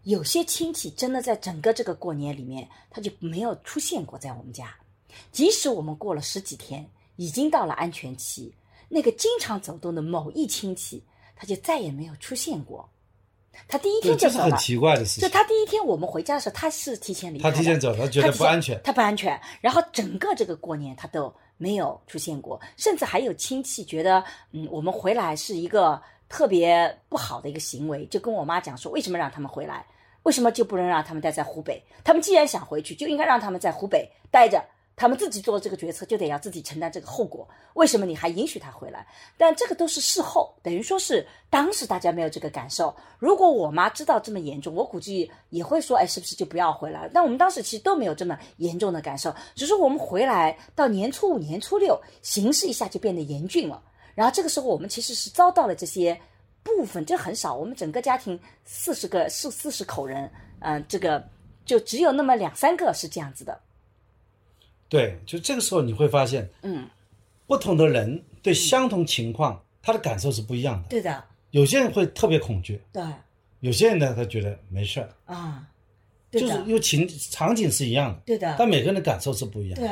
[0.04, 4.74] 有些亲戚真的在整个这个过年里面，他就没有出现过在我们家。
[5.32, 8.54] 即使我们过了十几天，已经到了安全期，
[8.88, 11.04] 那个经常走动的某一亲戚，
[11.36, 12.90] 他就再也没有出现过。
[13.68, 14.46] 他第一天就走了。
[14.46, 15.28] 很奇怪的事情。
[15.28, 17.52] 就他第一天我们回家的时候，他是提前离开。
[17.52, 18.80] 他提前走，他觉得不安全。
[18.84, 19.40] 他不安全。
[19.60, 29.86] 然后整个这个过年他都没有出现过，甚至还有亲戚觉得，嗯，我们回来是一个特别不好的一个行为，就跟我妈讲说，为什么让他们回来？
[30.24, 31.84] 为什么就不能让他们待在湖北？
[32.04, 34.64] 他们既然想回去，就应该让他们在湖北待着。
[34.96, 37.48] 他们自己做这个决策，就得要自己承担这个后果。
[37.76, 39.08] 为什么你还允许他回来？
[39.38, 42.94] 但这个都是事后，等于说是当时大家没有这个感受。
[43.18, 53.82] 如果我妈知道这么严重，我估计也会说：“哎，是不是就不要回来了？”但我们当时其实都没有这么严重的感受，只是我们回来到年初五、年初六，形势一下就变得严峻了。
[54.16, 56.20] 然后这个时候，我们其实是遭到了这些。
[56.62, 61.26] 部分这很少，我们整个家庭四十个四四十口人，嗯，这个
[61.64, 63.58] 就只有那么两三个是这样子的。
[64.90, 66.86] 对，就这个时候你会发现，嗯，
[67.48, 70.90] 不同的人对相同情况他的感受是不一样的。
[70.90, 73.02] 对的，有些人会特别恐惧，对，
[73.62, 75.66] 有些人呢他觉得没事儿啊，
[76.30, 79.80] 就是因为情场景是一样的，对的，但每个人的感受是不一样。
[79.80, 79.88] 对，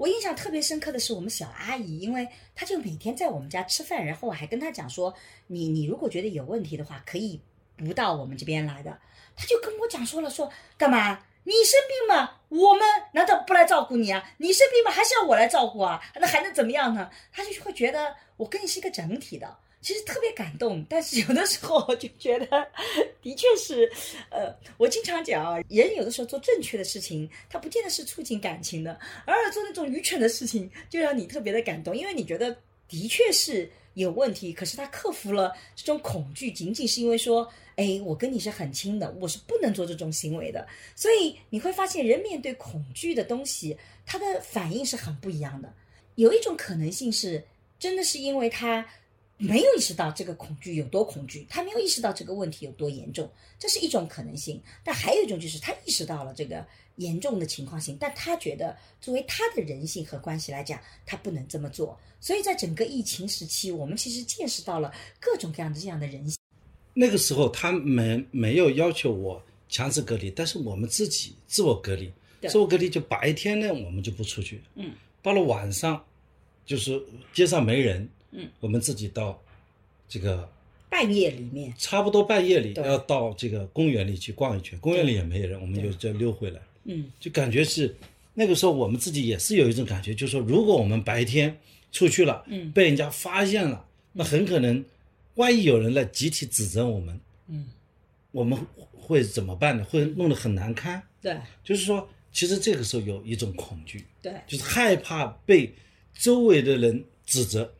[0.00, 5.14] 我印象特别深刻的是我们小阿姨，因为她就每天在我们家吃饭，然后我还跟她讲说，
[5.48, 7.38] 你你如果觉得有问题的话，可以
[7.76, 8.98] 不到我们这边来的。
[9.36, 11.22] 她就跟我讲说了，说干嘛？
[11.44, 12.82] 你生病嘛，我们
[13.12, 14.32] 难道不来照顾你啊？
[14.38, 16.02] 你生病嘛，还是要我来照顾啊？
[16.14, 17.10] 那还能怎么样呢？
[17.30, 19.58] 她就会觉得我跟你是一个整体的。
[19.80, 22.68] 其实特别感动，但是有的时候就觉得，
[23.22, 23.90] 的确是，
[24.30, 32.54] 呃，我经常讲啊，人有的时候做正确的事情，他不见得是促进感情的，而做那种愚蠢的事情，就让你特别的感动，因为你觉得
[32.88, 45.72] 的确是有问题，可是他克服了这种恐惧，仅仅是因为说，哎，我跟你是很亲的，我是不能做这种行为的，所以你会发现，人面对恐惧的东西，他的反应是很不一样的。
[46.16, 47.42] 有一种可能性是，
[47.78, 48.86] 真的是因为他。
[49.40, 54.62] 没有意识到这个恐惧有多恐惧，他没有意识到这个问题有多严重，这是一种可能性。
[54.84, 56.62] 但还有一种就是他意识到了这个
[56.96, 61.98] 严重的情况性，但他觉得作为他的人性和关系来讲，他不能这么做。
[62.20, 66.36] 所以在整个疫情时期，我们其实见识到了各种各样的这样的人性。
[66.92, 72.12] 那个时候他们没有要求我强制隔离，但是我们自己自我隔离，
[72.46, 76.04] 自我隔离就白天呢我们就不出去，嗯，到了晚上，
[76.66, 78.06] 就是街上没人。
[78.32, 79.40] 嗯，我们自己到
[80.08, 80.48] 这个
[80.88, 86.60] 半夜里面，差不多半夜里要到这个公园里去逛一圈，公园里也没人，我们就再溜回来。
[86.84, 87.94] 嗯，就感觉是
[88.34, 91.56] 那个时候我们自己也是有一种感觉，就是说如果我们白天
[91.92, 94.84] 出去了，嗯，被人家发现了，那很可能
[95.34, 97.66] 万一有人来集体指责我们，嗯，
[98.32, 98.58] 我们
[98.92, 99.84] 会怎么办呢？
[99.84, 101.02] 会弄得很难堪。
[101.20, 105.72] 对，就是说，其实这个时候有一种恐惧，对，就是害怕被
[106.14, 107.72] 周围的人指责。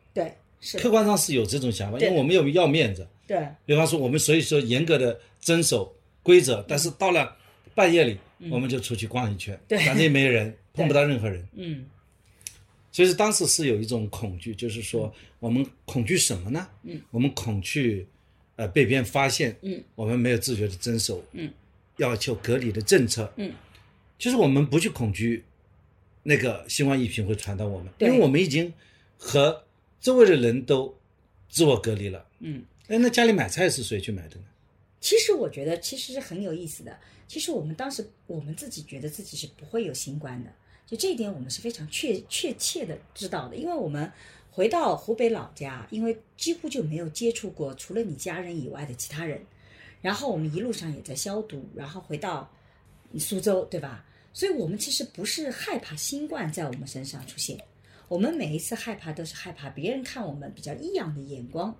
[0.77, 3.07] 客观上是有这种想法，因为我们有要面子。
[3.27, 7.35] 对，比方说我们所以说严格的遵守规则，但是到了
[7.73, 8.17] 半夜里，
[8.49, 11.47] 我们就出去逛一圈，反正也没人，碰不到任何人。
[11.53, 11.85] 嗯，
[12.91, 16.67] 所以说当时是有一种恐惧，就是说我们恐惧什么呢？
[16.83, 18.05] 嗯，我们恐惧
[18.57, 21.49] 呃被别人发现，嗯，我们没有自觉的遵守，嗯，
[21.97, 23.51] 要求隔离的政策，嗯，
[24.19, 25.43] 就是我们不去恐惧
[26.21, 28.71] 那个新冠疫情会传到我们，因为我们已经
[29.17, 29.63] 和
[30.01, 30.97] 周围的人都
[31.47, 32.27] 自我隔离了。
[32.39, 34.45] 嗯，哎，那家里买菜是谁去买的呢？
[34.99, 36.97] 其实我觉得其实是很有意思的。
[37.27, 40.51] 其实我们当时我们自己觉得自己是不会有新冠的，
[40.85, 44.11] 就这一点我们是非常确确切的知道的，因为我们
[44.51, 49.41] 回到湖北老家，因为几乎就没有接触过除了你家人以外的其他人，
[50.01, 52.51] 然后我们一路上也在消毒，然后回到
[53.17, 54.05] 苏州，对吧？
[54.33, 57.57] 所以我们其实不是害怕新冠在我们身上出现，
[58.11, 61.73] 我们每一次害怕都是害怕别人看我们比较异样的眼光。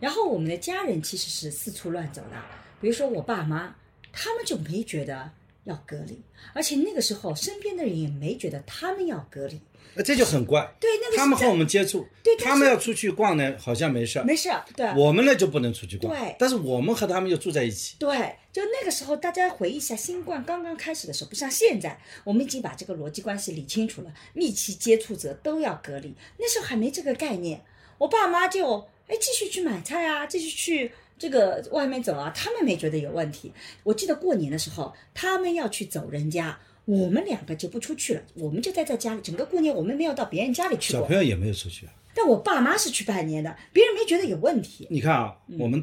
[0.00, 2.42] 然后我们的家人其实是四处乱走的，
[2.80, 3.76] 比如说我爸妈，
[4.10, 5.30] 他们就没觉得
[5.64, 6.20] 要隔离，
[6.52, 9.60] 而且那个时候身边的人也没觉得他们要隔离。
[9.96, 10.74] 那这就很怪。
[10.80, 16.12] 对，那个他们和我们接触，对他们要出去逛呢，好像没事儿，没事，对我们呢就不能出去逛。
[16.12, 17.94] 对但是我们和他们又住在一起。
[18.00, 27.62] 对，就那个时候，大家回忆一下，新冠刚刚开始的时候，不像现在，我们已经把这个逻辑关系理清楚了，密切接触者都要隔离，那时候还没这个概念。
[27.98, 30.92] 我爸妈就哎继续去买菜啊，继续去
[31.24, 33.50] 这个外面走啊，他们没觉得有问题。
[33.82, 39.22] 我记得过年的时候，他们要去走人家，我们两个就不出去了，我们就待在家里。
[39.22, 41.94] 整个过年我们没有到别人家里去过小朋，友也没有出去啊。
[42.14, 44.86] 但我爸妈是去拜年的，别人没觉得有问题。
[44.90, 45.82] 你看啊，嗯我们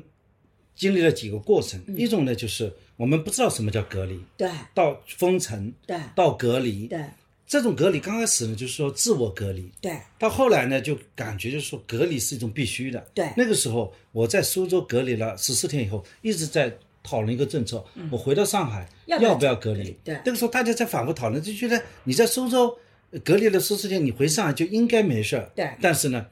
[0.76, 7.04] 经历了几个过程，一种呢就是我们不知道什么叫隔离，对到封城，对到隔离，对
[7.52, 13.06] 这种隔离刚开始呢就是说自我隔离，对到后来呢就感觉就是说隔离是一种必须的。
[13.14, 19.94] 对那个时候我在苏州隔离了十四天以后，一直在讨论一个政策，我回到上海嗯要不要隔离？
[20.02, 22.74] 对那个时候大家在反复讨论，就觉得你在苏州
[23.10, 25.52] 呃隔离了十四天，你回上海就应该没事儿。
[25.54, 26.26] 对但是呢，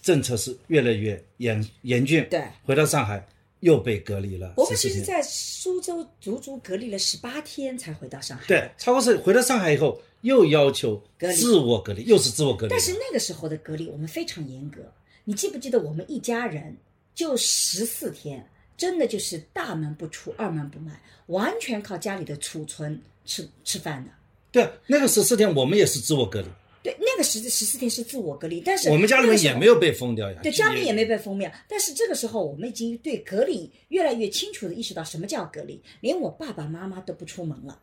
[0.00, 2.26] 政策是越来越严严峻。
[2.30, 3.26] 对回到上海
[3.64, 8.44] 又被隔离了14我们其实，在苏州足足隔离了十八天才回到上海。
[8.46, 12.70] 对，超过是回到上海以后又要求隔离自我隔离，又是自我隔离。
[12.70, 14.82] 但是那个时候的隔离我们非常严格，
[15.24, 16.76] 你记不记得我们一家人
[17.14, 18.46] 就十四天，
[18.76, 24.10] 真的就是大门不出二门不迈，完全靠家里的储存吃吃饭的。
[24.52, 26.48] 对那个十四天我们也是自我隔离，
[26.84, 30.38] 对，那个十十四天是自我隔离，但是我们家里面也没有被封掉呀。
[30.42, 37.80] 对，家里面也没被封掉，但是这个时候我们已经对隔离越来越清楚的意识到什么叫隔离，连我爸爸妈妈都不出门了。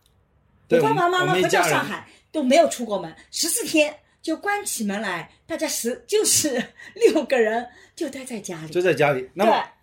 [0.70, 8.72] 我爸爸妈妈回到上海都没有出过门，十四天就关起门来，大家十就是 六个人就待在家里。
[8.72, 9.28] 就在家里。
[9.34, 9.81] 那么对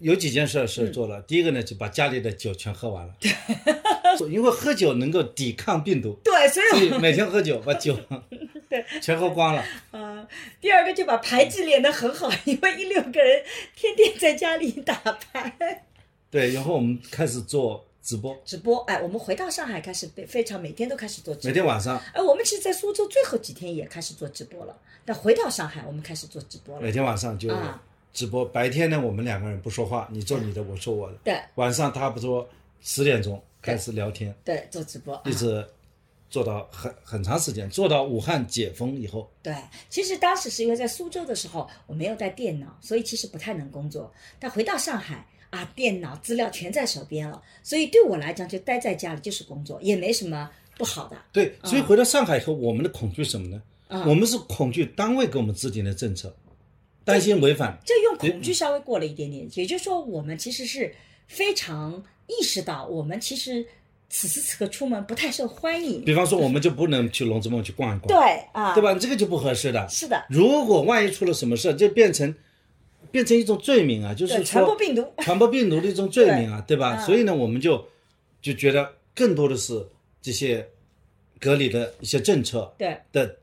[0.00, 3.14] 有几件事是做了，第一个呢，就把家里的酒全喝完了，
[4.30, 7.98] 因为喝酒能够抵抗病毒，对，所以每天喝酒，把酒
[8.68, 9.64] 对，全喝光了。
[9.92, 10.26] 呃，
[10.60, 13.42] 第二个就把牌技练得很好， 因为一六个人
[13.74, 15.84] 天天在家里打牌。
[16.30, 21.48] 对，然后我们开始做直播，直播，哎，我们回到上海开始非非常每天都开始做直播。
[21.48, 24.76] 每天晚上，哎，我们其实，在苏州最后几天也开始做直播了。
[25.06, 26.82] 但回到上海，我们开始做直播了。
[26.82, 27.82] 每天晚上就啊
[28.12, 31.16] 直播，白天呢我们两个人不说话，你做你的，我做我的。
[31.24, 32.48] 对晚上差不多
[32.80, 35.20] 十点钟开始聊天，对，做直播。
[35.24, 35.64] 一直
[36.30, 39.30] 做到很很长时间，做到武汉解封以后。
[39.42, 39.54] 对，
[39.88, 44.12] 其实当时是因为在苏州的时候，我没有带电脑，所以其实不太能工作。
[44.38, 51.16] 但回到上海啊，电脑资料全在手边了，所以对我来讲，就待在家里就是工作，也没什么不好的。
[51.32, 53.62] 对，所以回到上海以后，我们的恐惧什么呢？
[53.90, 56.30] 嗯我们是恐惧单位给我们制定的政策，
[57.08, 57.78] 担心违反。
[57.84, 60.94] 这用恐惧稍微过了一点点，也就是说，我们其实是
[61.26, 63.66] 非常意识到，我们其实
[64.10, 66.04] 此时此刻出门不太受欢迎。
[66.04, 68.82] 比方说，我们就不能去龙之梦去逛一逛，对啊，对？
[68.82, 68.94] 吧？
[68.94, 69.88] 这个就不合适的。
[69.88, 72.34] 是的，如果万一出了什么事，就变成
[73.10, 75.06] 变成一种罪名啊，就是，说传播病毒。
[75.18, 76.96] 传播病毒的一种罪名啊，对吧？
[76.98, 77.86] 嗯所以呢，我们就
[78.42, 79.86] 就觉得更多的是
[80.20, 80.68] 这些
[81.40, 83.36] 隔离的一些政策对的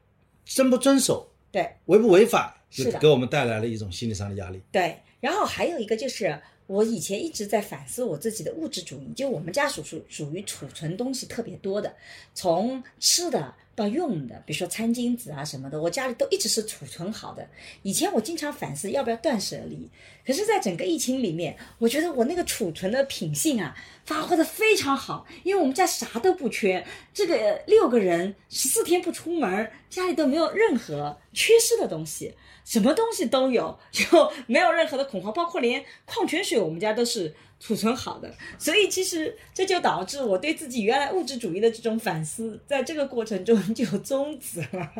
[0.46, 4.62] 遵不遵守、对违不违法，是的给我们带来了一种心理上的压力。
[4.72, 11.96] 对，然后还有一个就是，我以前一直在反思我自己的物质主义，就我们家属属属于储存东西特别多的，
[12.34, 17.46] 从吃的到用的，比如说餐巾纸啊什么的，我家里都一直是储存好的。
[17.84, 19.90] 以前我经常反思要不要断舍离，
[20.26, 32.34] 可是，在整个疫情里面，我觉得我那个储存的品性啊，发挥的非常好，因为我们家啥都不缺，这个六个人十四天不出门，家里都没有任何缺失的东西。
[32.64, 34.04] 什么东西都有， 就
[34.48, 38.34] 没有任何的恐慌，包括连矿泉水我们家都是储存好的。
[38.58, 44.92] 所以其实这就导致我对自己原来物质主义的这种反思，在这个过程中 就终止了。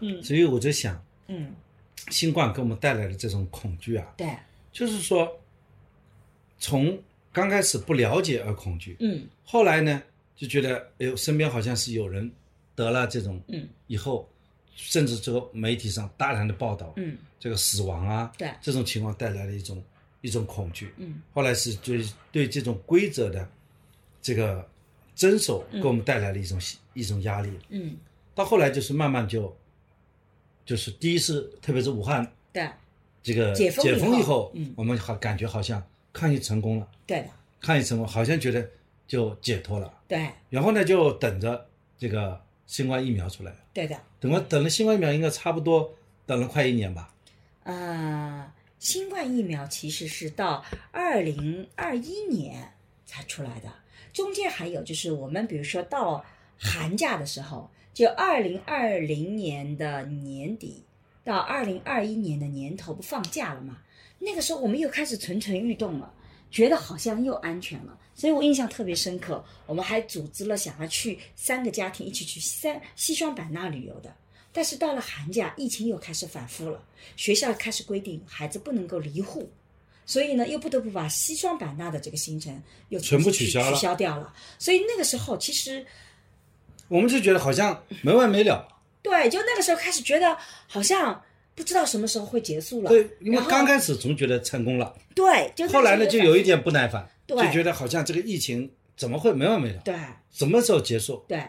[0.00, 1.54] 嗯所以我就想，嗯，
[2.08, 4.34] 新冠给我们带来的这种恐惧啊，对，
[4.72, 5.30] 就是说，
[6.58, 6.98] 从
[7.32, 10.02] 刚开始不了解而恐惧，嗯后来呢
[10.34, 12.30] 就觉得，哎呦，身边好像是有人
[12.74, 14.26] 得了这种，嗯以后，
[14.74, 19.84] 甚至这个媒体上大量的报道，嗯这个死亡啊，对这种情况带来了一种
[20.22, 20.94] 一种恐惧。
[20.96, 23.46] 嗯后来是对对这种规则的
[24.22, 24.66] 这个
[25.14, 26.58] 遵守给我们带来了一种、
[26.94, 27.52] 一种压力。
[27.68, 27.94] 嗯，
[28.34, 29.54] 到后来就是慢慢就，
[30.64, 32.66] 就是第一是特别是武汉对
[33.22, 35.82] 这个解封以后嗯我们好感觉好像
[36.12, 37.28] 抗疫成功了，对的，
[37.60, 38.68] 抗疫成功，好像觉得
[39.06, 39.92] 就解脱了。
[40.08, 41.66] 对然后呢，就等着
[41.98, 43.54] 这个新冠疫苗出来。
[43.72, 43.98] 对的。
[44.20, 45.94] 等了等了新冠疫苗，应该差不多
[46.26, 47.12] 等了快一年吧。
[47.64, 48.52] 呃，
[48.82, 52.68] 新冠疫苗其实是到二零二一年
[53.06, 53.72] 才出来的，
[54.12, 56.24] 中间还有就是我们比如说到
[56.58, 60.82] 寒假的时候，就二零二零年的年底
[61.22, 63.78] 到二零二一年的年头不放假了嘛？
[64.18, 66.12] 那个时候我们又开始蠢蠢欲动了，
[66.50, 69.44] 觉得好像又安全了，所以我印象特别深刻。
[69.64, 74.12] 我们还组织了想要去三个家庭一起去三西双版纳旅游的。
[74.52, 76.84] 但是到了寒假，疫情又开始反复了，
[77.16, 79.50] 学校开始规定孩子不能够离户，
[80.04, 84.34] 所以呢，又不得不把西双版纳的这个行程又全部取消了取消掉了。
[84.58, 85.86] 所以那个时候，其实
[86.88, 88.68] 我们就觉得好像没完没了。
[89.00, 90.36] 对，就那个时候开始觉得
[90.66, 91.22] 好像
[91.54, 92.90] 不知道什么时候会结束了。
[92.90, 99.80] 对，因为刚开始总觉得成功了，对，就后来呢就有一点不耐烦，就觉得好像这个疫情怎么会没完没了？
[99.82, 99.94] 对
[100.30, 101.24] 什么时候结束？
[101.26, 101.42] 对。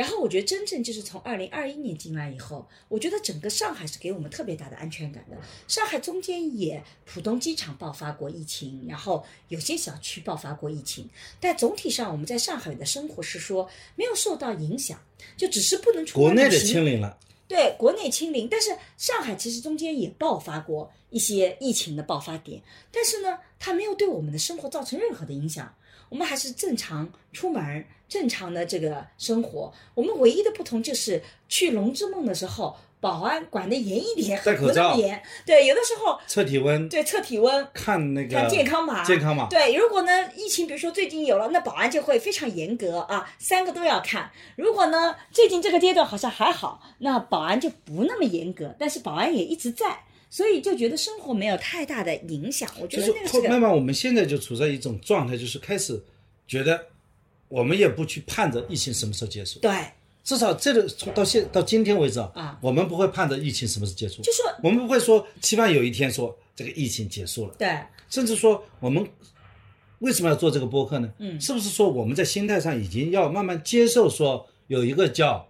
[0.00, 5.36] 然后我觉得真正就是从二零二一年进来以后，我觉得整个上海是给我们特别大的安全感的。
[5.68, 11.06] 上海中间也浦东机场爆发过疫情，然后有些小区爆发过疫情，
[11.38, 14.98] 但总体上我们在上海的生活是说没有受到影响，
[15.36, 25.74] 就只是不能出国内的清零了，对，国内清零，但是上海其实中间也爆发过一些疫情的爆发点，但是呢，它没有对我们的生活造成任何的影响，
[26.10, 29.72] 我们还是正常出门，正常的这个生活。
[29.94, 35.22] 我们唯一的不同就是去龙之梦的时候，保安管得严一点，戴口罩么严。
[35.46, 39.48] 对，有的时候测体温，对测体温，看那个看健康码，健康码。
[39.48, 44.30] 对，如果呢疫情，比如说最近有了，那保安就会非常严格啊，三个都要看。
[44.56, 50.00] 如果呢最近这个阶段好像还好，那保安就不那么严格，但是保安也一直在，
[50.30, 52.70] 所以就觉得生活没有太大的影响。
[52.80, 56.00] 我觉得那个慢慢我们现在就处在一种状态，就是开始
[56.46, 56.86] 觉得
[57.48, 59.72] 我们也不去盼着疫情什么时候结束，对，
[60.22, 67.68] 至少这个从到现到今天为止啊我们不会盼着疫情什么时候结束，就说我们不会说期望有一天说这个疫情结束了，对。
[68.08, 69.04] 甚至说我们
[69.98, 71.12] 为什么要做这个播客呢？
[71.18, 71.40] 嗯。
[71.40, 75.48] 是不是说我们在心态上已经要慢慢接受说有一个叫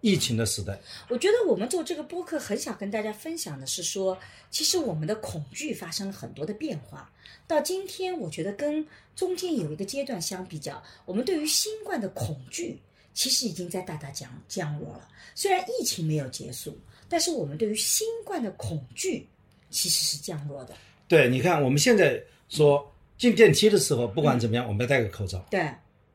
[0.00, 0.78] 疫情的时代。
[1.08, 4.18] 我觉得我们做这个播客很想跟大家分享的是说，
[4.50, 7.10] 其实我们的恐惧发生了很多的变化。
[7.46, 8.86] 到今天，我觉得跟
[9.16, 12.78] 中间有一个阶段相比较，我们对于新冠的恐惧
[13.12, 15.08] 其实已经在大大降降落了。
[15.34, 16.78] 虽然疫情没有结束，
[17.08, 19.26] 但是我们对于新冠的恐惧
[19.68, 20.74] 其实是降落的。
[21.08, 22.88] 对，你看我们现在说
[23.18, 25.44] 进电梯的时候，不管怎么样，我们要戴个口罩。
[25.50, 25.68] 对，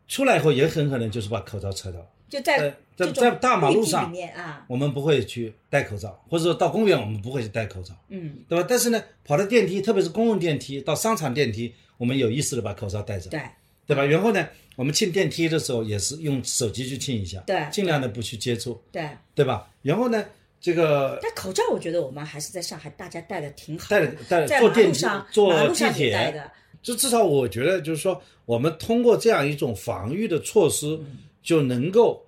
[0.08, 2.00] 出来以后也很可能就是把口罩扯掉。
[2.36, 8.66] 就在呃在在大马路上面啊，我们不会去戴口罩，或者说到公园我们不会去戴口罩，嗯，对吧？
[8.68, 13.40] 但是呢，跑到电梯，特别是公共电梯，到商场电梯，我们有意识的把口罩戴着，对
[13.88, 14.04] 对吧？
[14.04, 19.08] 然后呢，我们进电梯的时候也是用手机去亲一下，对尽量的不去接触，对。
[19.34, 19.70] 对吧？
[19.82, 20.26] 然后呢，
[20.60, 32.25] 这个戴口罩，我觉得我们还是在上海大家戴的挺好的，戴着戴坐电梯马路上、坐地铁，的，就至少我觉得就是说，我们通过这样一种防御的措施，嗯就能够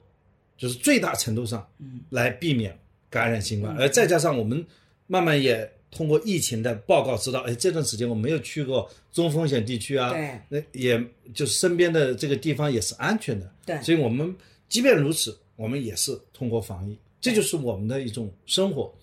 [0.57, 1.65] 就是最大程度上，
[2.09, 2.77] 来避免
[3.09, 3.79] 感染新冠，嗯。
[3.79, 4.65] 而再加上我们
[5.05, 10.41] 慢慢也通过疫情的报告知道，哎，这段时间我没有去过中风险地区啊，对。
[10.49, 11.01] 那也
[11.33, 13.81] 就是身边的这个地方也是安全的，对。
[13.81, 14.35] 所以我们
[14.67, 18.93] 即便如此，我们也是通过防疫，这就是我们的一种生活。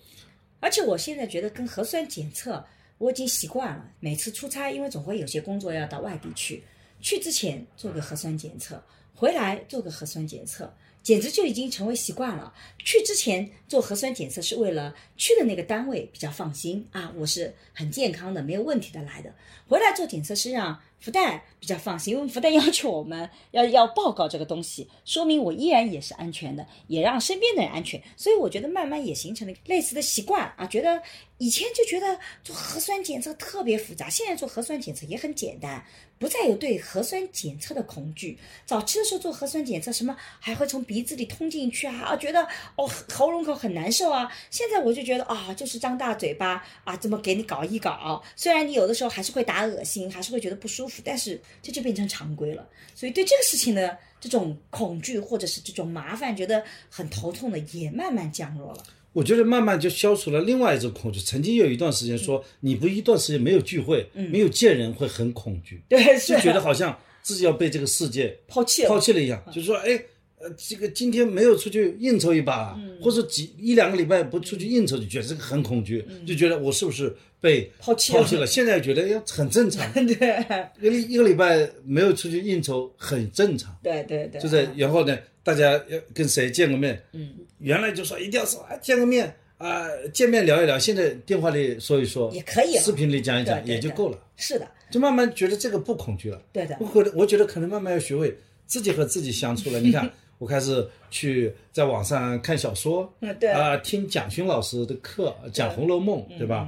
[0.59, 2.63] 而且我现在觉得跟核酸检测
[2.97, 6.63] 我已经习惯了，每次出差，因为总会有些工作要到外地去，
[7.01, 8.81] 去之前做个核酸检测，
[9.13, 10.71] 回来做个核酸检测，
[11.05, 12.51] 简直就已经成为习惯了。
[12.79, 19.31] 去之前做核酸检测是为了去的那个单位比较放心啊，我是很健康的，没有问题的来的。
[19.67, 28.01] 回来做检测是让福袋比较放心，因为福袋要求我们要要报告这个东西，说明我依然也是安全的，也让身边的人安全。
[28.17, 31.01] 所以我觉得慢慢也形成了类似的习惯啊，觉得
[31.37, 35.85] 以前就觉得做核酸检测特别复杂，现在做核酸检测也很简单，
[36.17, 38.39] 不再有对核酸检测的恐惧。
[38.65, 42.41] 早期的时候做核酸检测，什么还会从鼻子里通进去啊，啊觉得
[42.77, 44.31] 哦喉咙口很难受啊。
[44.49, 52.67] 现在我就觉得啊，就是张大嘴巴啊，这么给你搞一搞，虽然你有的时候还是会打恶心，还是会觉得不舒服，但是这就变成常规了。
[52.93, 58.83] 所以对这个事情的这种恐惧或者是这种麻烦，觉得很头痛的，也慢慢降落了。
[59.13, 61.21] 我觉得慢慢就消除了另外一种恐惧。
[61.21, 69.41] 曾经有一段时间说，你不一段时间没有聚会，没有见人，会很恐惧，对，就觉得好像自己要被这个世界抛弃了抛弃了一样。
[69.47, 69.97] 就是说，哎，
[70.39, 72.97] 呃，这个今天没有出去应酬一把，嗯。
[73.01, 78.21] 或者几一两个礼拜不出去应酬，就觉得这个很恐惧，就觉得我是不是被抛弃了？
[78.21, 78.45] 抛弃了？
[78.45, 80.35] 现在觉得哎很正常， 对。
[80.79, 83.75] 一个礼一个礼拜没有出去应酬很正常。
[83.81, 87.29] 对对对，就是然后呢，大家要跟谁见个面，嗯，
[87.59, 96.41] 原来就说一定要说啊见个面啊、见面聊一聊，现在电话里说一说也可以了视频里讲一讲也就够了，是的，就慢慢觉得这个不恐惧了。
[96.51, 96.75] 对的。
[96.81, 99.79] 我觉得我觉得可能慢慢要学会自己和自己相处了。
[99.79, 106.67] 你看，我开始去在网上看小说，嗯对啊、听蒋勋老师的课讲《红楼梦》，嗯对吧？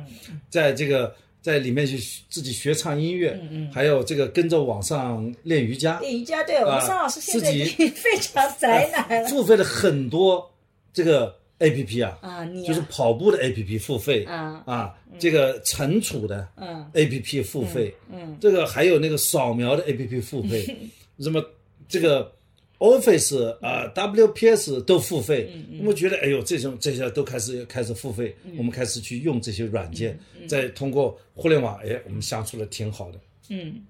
[0.49, 1.97] 在这个在里面去
[2.30, 10.49] 自己学唱音乐，嗯还有这个跟着网上练瑜伽，练瑜伽，对我们老师现在已经 非常 宅男了付费了很多
[10.93, 20.20] 这个 A P P 啊，啊，你啊就是跑步的 A P P 付费啊啊，这个存储的嗯 A P P 付费，嗯这个还有那个扫描的 A P P
[20.20, 20.65] 付费，
[21.20, 21.43] 什么
[21.88, 22.32] 这个
[22.80, 33.19] Office 啊 W P S 都付费，嗯我们觉得哎呦这种这些都开始开始付费，我们开始去用这些软件，再通过互联网，哎，我们相处的挺好的，
[33.49, 33.84] 嗯，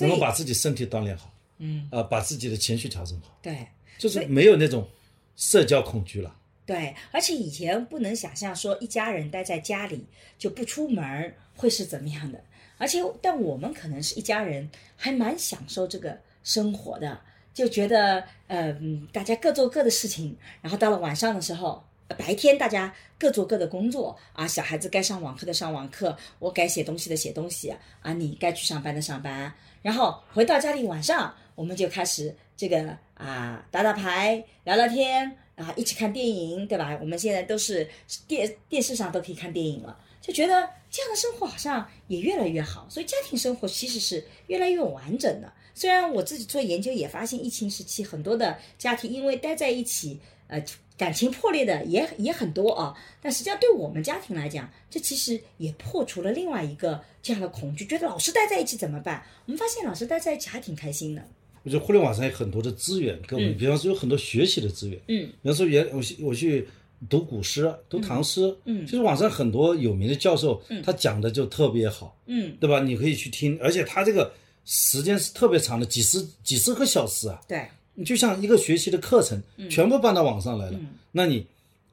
[0.00, 1.88] 我们把自己身体锻炼好，嗯。
[1.90, 3.66] 啊，把自己的情绪调整好，对。
[3.98, 4.88] 就是没有那种
[5.34, 6.36] 社交恐惧了。
[6.64, 10.04] 对，而且以前不能想象说一家人待在家里
[10.38, 12.40] 就不出门会是怎么样的，
[12.76, 17.20] 而且但我们可能是一家人，还蛮享受这个生活的，
[17.58, 21.82] 就觉得嗯大家各做各的事情，然后到了晚上的时候。
[22.16, 29.52] 白天大家各做各的工作啊，小孩子该上网课的上网课，我该写东西的写东西啊，你该去上班的上班，
[29.82, 36.96] 然后回到家里晚上我们就开始这个啊打打牌、聊聊天啊，一起看电影，对吧？
[36.98, 37.86] 我们现在都是
[38.26, 40.54] 电电视上都可以看电影了，就觉得
[40.90, 45.52] 这样的生活好像也越来越好，所以家庭生活其实是越来越完整的。
[45.78, 50.18] 虽然我自己做研究也发现，疫情时期很多的家庭因为待在一起，
[50.48, 50.60] 呃，
[50.96, 52.92] 感情破裂的也也很多啊。
[53.22, 59.22] 但实际上对我们家庭来讲，这其实也破除了另外一个这样的恐惧，觉得老是待在一起怎么办？
[59.46, 61.22] 我们发现老是待在一起还挺开心的。
[61.62, 66.66] 我觉得互联网上有很多的资源给我们，比方说有很多学习的资源，嗯比方说原我去我去
[67.08, 72.80] 读古诗、读唐诗，嗯就是网上很多有名的教授，嗯他讲的就特别好，嗯，对吧？
[72.80, 74.32] 你可以去听，而且他这个
[74.70, 80.78] 时间是特别长的，几十几十个小时啊，对，你就像一个学习的课程，全部搬到网上来了，
[81.10, 81.46] 那你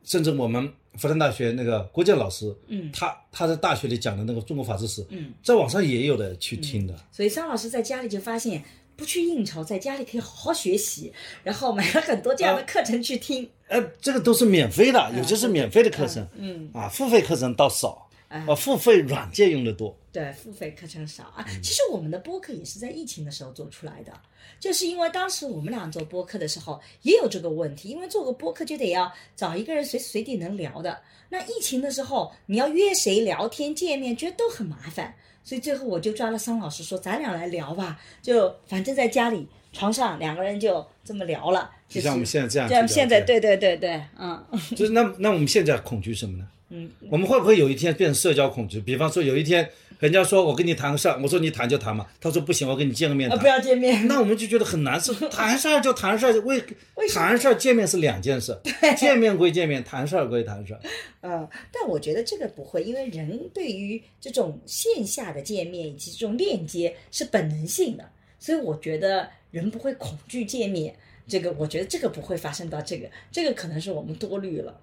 [0.03, 2.91] 甚至我们复旦大学那个郭建老师，嗯。
[2.91, 6.93] 他他在大学里讲的那个中国法制史，嗯，在网上也有的去听的。
[7.13, 8.61] 所以张老师在家里就发现，
[8.97, 11.13] 不去应酬，在家里可以好好学习，
[11.43, 13.49] 然后买了很多这样的课程去听。
[13.67, 16.69] 哎，这个都是免费的，有些是免费的课程，嗯。
[16.73, 18.04] 啊，付费课程倒少，
[18.35, 19.95] 哎啊，付费软件用的多。
[20.11, 21.45] 对，付费课程少啊。
[21.47, 24.11] 嗯其实我们的播客也是在疫情的时候做出来的，
[24.59, 31.01] 就是因为当时我们俩做播客的时候也有这个问题，因为做个播客就得要找一个人随时随地能聊的。
[31.29, 35.13] 那疫情的时候，你要约谁聊天见面，觉得都很麻烦，
[35.43, 44.41] 所以最后我就抓了桑老师说，咱俩来聊吧，就反正在家里床上两个人就这么聊了，就是像我们现在这样这样现在对对对对，嗯
[44.75, 46.47] 就是那那我们现在恐惧什么呢？
[46.69, 48.79] 嗯，我们会不会有一天变成社交恐惧？
[48.79, 53.37] 比方说有一天人家说我跟你谈个事儿，我说你谈就谈嘛，他说不行，我跟你见个面谈。
[53.37, 56.61] 啊不要见面，那我们就觉得很难受，谈事儿就谈事儿， 为
[56.95, 58.57] 为谈事儿见面是两件事，
[58.97, 60.79] 见面归见面，谈事儿归谈事儿。
[61.21, 68.09] 嗯，但我觉得这个不会，因为人对于这种线下的见面以及这种链接是本能性的，
[68.39, 70.95] 所以我觉得人不会恐惧见面。
[71.27, 74.79] 这个我觉得这个不会发生到这个，这个可能是我们多虑了。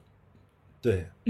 [0.82, 1.06] 对，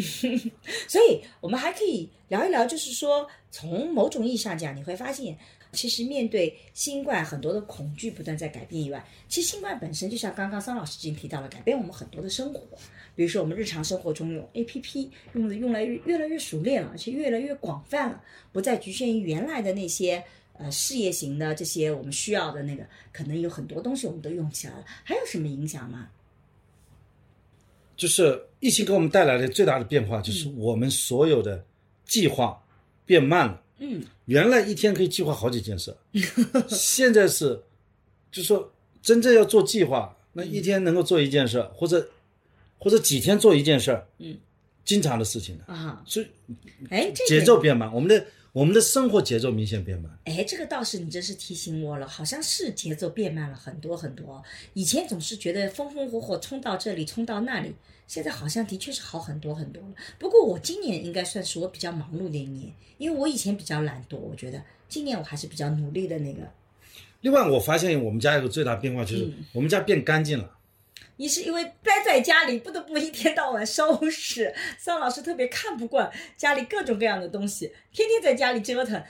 [0.89, 5.37] 所以我们还可以聊一聊，就是说从某种意义上讲，你会发现，
[5.73, 12.63] 其实面对新冠很多的恐惧不断在改变以外，其实新冠本身就像刚刚桑老师已经提到了，改变我们很多的生活。
[13.15, 20.25] 比如说我们日常生活中用 A P P 用的用来越越来越熟练了，而且越来越广泛了，不再局限于原来的那些
[20.55, 24.85] 呃事业型的这些我们需要的那个，可能有很多东西我们都用起来了。
[25.05, 26.09] 还有什么影响吗？
[27.97, 31.65] 就是疫情给我们带来的最大的变化，就是我们所有的
[32.05, 32.63] 计划
[33.05, 33.63] 变慢了。
[33.79, 34.03] 嗯。
[34.27, 35.95] 原来一天可以计划好几件事，
[36.71, 37.61] 现在是，
[38.31, 38.73] 就说
[39.03, 42.09] 真正要做计划，那一天能够做一件事，或者
[42.79, 44.39] 或者几天做一件事，嗯，
[44.85, 46.27] 经常的事情的，啊，所以
[46.89, 50.13] 哎，节奏变慢，我们的我们的生活节奏明显变慢。
[50.25, 54.43] 哎，这个倒是你真是提醒我了，好像是节奏变慢了很多很多。
[54.75, 57.75] 以前总是觉得风风火火冲到这里，冲到那里，
[58.07, 59.95] 现在好像的确是好很多很多了。
[60.19, 66.41] 不过我今年应该算是我比较忙碌的一年，因为我以前比较懒惰，我觉得今年我还是比较努力的那个。
[67.23, 70.59] 另外，我发现我们家有个最大变化，就是我们家变干净了。
[71.17, 74.53] 一是因为待在家里，不得不一天到晚收拾。
[74.79, 79.01] 桑老师特别看不惯家里各种各样的东西，天天在家里折腾，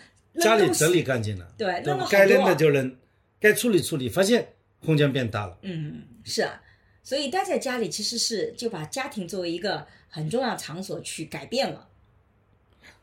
[0.40, 2.98] 家里整理干净了，对扔了该扔的就扔，
[3.40, 5.56] 该处理处理，发现空间变大了。
[5.62, 6.60] 嗯，是啊，
[7.02, 11.88] 所以待在家里其实是就把家庭作为一个很重要场所去改变了。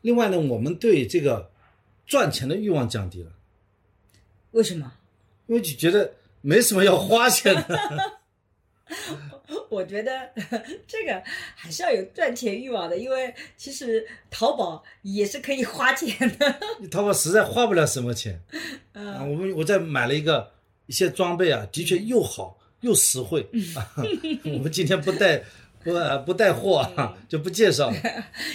[0.02, 1.50] 另外呢，我们对这个
[2.06, 3.32] 赚钱的欲望降低了，
[4.52, 4.92] 为什么？
[5.46, 8.19] 因为就觉得没什么要花钱的。
[9.68, 10.30] 我觉得
[10.86, 11.22] 这个
[11.54, 16.60] 还是要有赚钱欲望的，因为其实淘宝也是可以花钱的。
[16.90, 18.40] 淘宝实在花不了什么钱
[18.92, 19.22] 啊。
[19.24, 20.52] 我们我在买了一个
[20.86, 23.94] 一些装备啊，的确又好又实惠啊。
[24.44, 25.42] 我们今天不带
[25.84, 27.96] 不呃不带货啊，就不介绍了。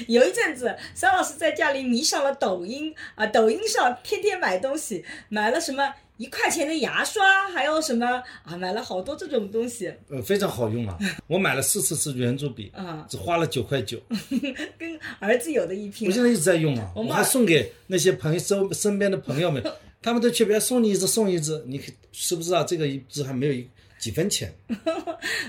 [0.07, 8.05] 有一阵子，桑老师在家里迷上了抖音啊，抖音上天天买东西，买了什么一块钱的牙刷，还有什么
[8.43, 10.97] 啊，买了好多这种东西呃，非常好用啊！
[11.27, 13.99] 我买了四次是圆珠笔，啊，只花了九块九。
[14.79, 16.13] 跟儿子有的一拼我。
[16.13, 19.61] 现在一直在用啊，我们我还送给那些朋友周身边的朋友们，
[20.01, 23.67] 他们都去别送你一支送一支，你可知不知道这个一支还没有一
[23.99, 24.53] 几分钱？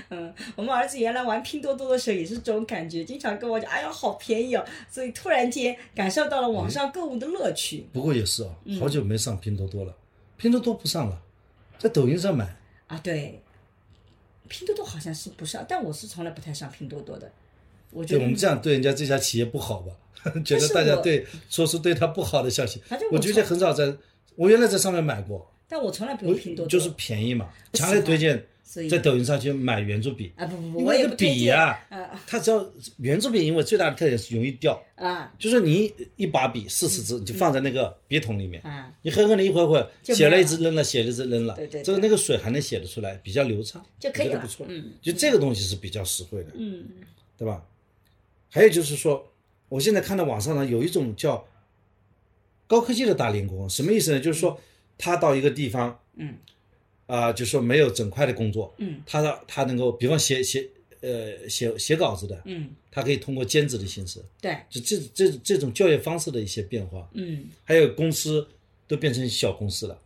[0.09, 9.95] 嗯，我们儿子原来玩拼多多的时候也是这种感觉，经常跟我讲，哎呀，好便宜哦，所以突然间感受到了网上购物的乐趣不过也是哦，嗯好久没上拼多多了，
[10.37, 11.21] 拼多多不上了，
[11.77, 12.55] 在抖音上买。
[12.87, 12.97] 啊。
[13.03, 13.41] 对，
[14.47, 17.31] 拼多多好像是不上，但我是从来不太上拼多多的。
[17.91, 19.93] 我觉得我们这样对人家这家企业不好吧？
[20.43, 23.95] 觉得大家对说出对他不好的消息反正，我我觉得很少在，
[24.35, 28.45] 我原来在上面买过，但我从来不用拼多多，就是便宜嘛，强烈推荐
[28.77, 30.31] 所以在抖音上去买圆珠笔。
[30.35, 32.21] 啊不不不，因为那个我也不笔呀啊。
[32.27, 32.63] 它只要
[32.97, 35.33] 圆珠笔，因为最大的特点是容易掉，啊。
[35.39, 44.91] 就是你一把笔四十支，你就放在那个笔筒里面，啊，你狠狠的一会儿会写了一支扔了，写了一支扔了，对对对这个那个水还能写得出来，比较流畅，就可以了我觉得不错，嗯。
[45.01, 46.85] 就这个东西是比较实惠的，嗯。
[47.37, 47.63] 对吧？
[48.49, 49.31] 还有就是说，
[49.69, 51.45] 我现在看到网上呢有一种叫
[52.65, 54.19] 高科技的打零工，什么意思呢？
[54.19, 54.59] 就是说
[54.97, 56.35] 他到一个地方，嗯
[57.07, 60.67] 啊、就说没有整块的工作，嗯他的他能够，比方写写
[61.01, 68.45] 呃写写稿子的，嗯，他可以通过兼职的形式，对，就这这这种教育方式的一些变化，嗯，还有公司
[68.87, 69.97] 都变成小公司了，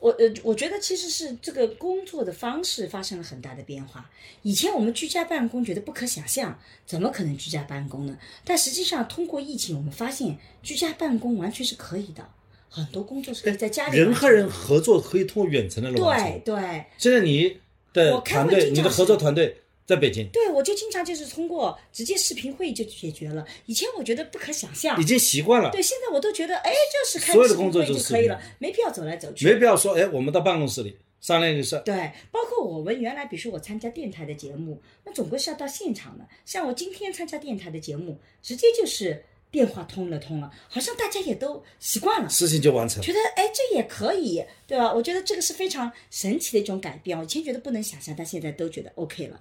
[0.00, 4.10] 我呃，我觉得其实是这个工作的方式发生了很大的变化。
[4.42, 8.18] 以前我们居家办公觉得不可想象，怎么可能居家办公呢？
[8.44, 12.28] 但实际上通过疫情，我们发现居家办公完全是可以的，
[12.74, 13.96] 很多工作是可以在家里。
[13.96, 16.40] 人和人合作可以通过远程的完成。
[16.40, 16.84] 对对。
[16.98, 17.56] 现在你
[17.92, 19.56] 的团队，你的合作团队。
[19.86, 23.44] 在北京，对我就经常就是通过直接视频会议就解决了。
[23.66, 25.70] 以前我觉得不可想象，已经习惯了。
[25.70, 31.82] 对，现在我都觉得，哎，就是开所有的工作就可以了，没必要走来走去，没必要说，哎，我们到办公室里商量一个事。
[31.84, 36.26] 对，包括我们原来，比如说我参加电台的节目，那总归是要到现场的。
[36.46, 39.22] 像我今天参加电台的节目，直接就是
[39.54, 44.92] 电话通了通了，好像大家也都习惯了，事情就完成，觉得哎，这也可以，对吧？
[44.92, 47.16] 我觉得这个是非常神奇的一种改变。
[47.16, 49.40] 我以前觉得不能想象，但现在都觉得 OK 了。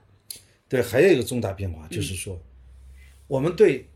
[0.70, 2.40] 对，还有一个重大变化，就是说，
[3.28, 3.88] 我们对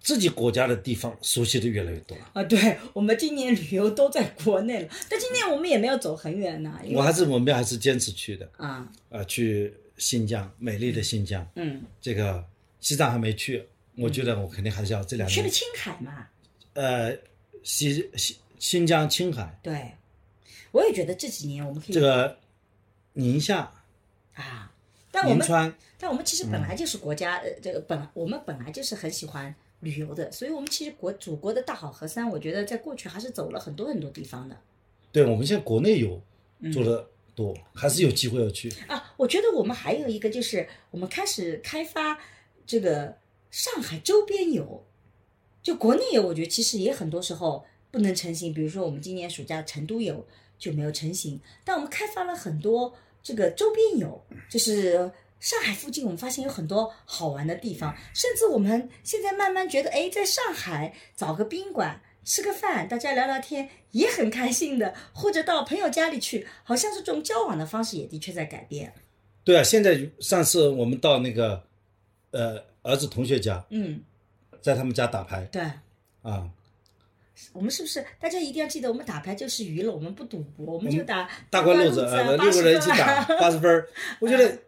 [0.00, 2.30] 自己国家的地方熟悉的越来越多了。
[2.32, 6.80] 啊，对，我们今年旅游都在国内了，但今年我们也没有走很远呢。
[6.94, 11.46] 我还是我们还是坚持去的啊，啊，去新疆，美丽的新疆。
[11.56, 12.42] 嗯，这个
[12.80, 13.62] 西藏还没去，
[13.98, 15.34] 我觉得我肯定还是要这两年。
[15.34, 16.28] 去了青海嘛？
[16.74, 17.16] 呃，
[17.62, 19.58] 西新新疆青海。
[19.62, 19.92] 对，
[20.72, 22.38] 我也觉得这几年我们可以这个
[23.14, 23.72] 宁夏
[24.34, 24.72] 啊。
[25.10, 34.54] 但我们，但我们其实本来就是国家，呃，这个本我们本来就是很喜欢旅游的，所以我们其实国祖国的大好河山，我觉得在过去还是走了很多很多地方的。
[35.10, 36.20] 对，我们现在国内游
[36.70, 39.14] 做的多，还是有机会要去啊。
[39.16, 42.18] 我觉得我们还有一个就是，我们开始开发
[42.66, 43.16] 这个
[43.56, 44.84] 上海周边游，
[45.62, 48.52] 就国内游，我觉得其实也很多时候不能成型。
[48.52, 50.26] 比如说我们今年暑假成都游
[50.58, 52.94] 就没有成型，但我们开发了很多。
[53.22, 68.92] 这个周边游，就是上海附近，我们发现有很多好玩的地方，甚至我们现在慢慢觉得，哎，在上海找个宾馆吃个饭，大家聊聊天也很开心的，或者到朋友家里去，好像是这种交往的方式也的确在改变。
[69.42, 71.64] 对啊，现在上次我们到那个，
[72.32, 74.00] 呃，儿子同学家，嗯，
[74.62, 75.62] 在他们家打牌，对，
[76.22, 76.48] 啊。
[77.52, 83.84] 我们是不是大家一定要记得，我们打牌就是娱乐，我们不赌博，我们就打大官路子，六个人一起打八十分。
[84.20, 84.58] 我觉得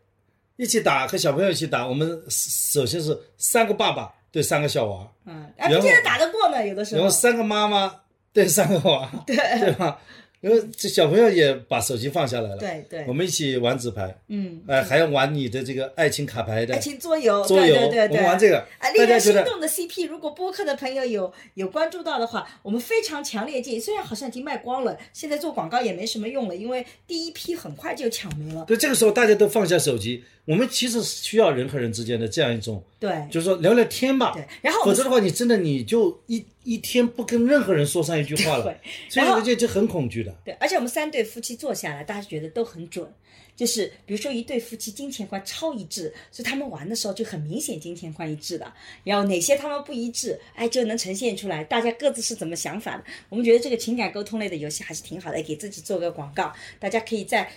[0.56, 7.00] 一起打和小朋友一起打，我们首先是三个爸爸对三个小娃，嗯，哎，现在打得过呢，有的时候。
[7.00, 8.02] 然后三个妈妈
[8.34, 9.98] 对三个娃， 对对吧？
[10.40, 18.58] 因为这小朋友也把手机放下来了，对对，我们一起玩纸牌，嗯，哎，还要玩你的这个爱情卡牌的爱情桌游，桌游，对对对，我们玩这个。
[18.78, 23.80] 啊，令人心动的 CP，如果播客的朋友有有关注到的话，我们非常强烈建议。
[23.80, 28.64] 虽然好像已经卖光了，现在做广告也没什么用了，因为第一批很快就抢没了。
[28.64, 34.32] 对，这个时候大家都放下手机，我们其实需要人和人之间的这样一种，对，就是说聊聊天吧。
[34.34, 36.44] 对，然后否则的话，你真的你就一。
[36.68, 40.30] 一天不跟任何人说上一句话了，所以我就就很恐惧的。
[40.44, 43.10] 对，而且我们三对夫妻坐下来，大家觉得都很准。
[43.56, 48.70] 就是比如说一对夫妻金钱观超一致，所以他们玩的时候就很明显金钱观一致的。
[49.02, 53.04] 然后哪些他们不一致，哎，就能呈现出来，大家各自是怎么想法的。
[53.30, 57.50] 我们觉得这个情感沟通类的游戏还是挺好的，给自己做个广告，大家可以再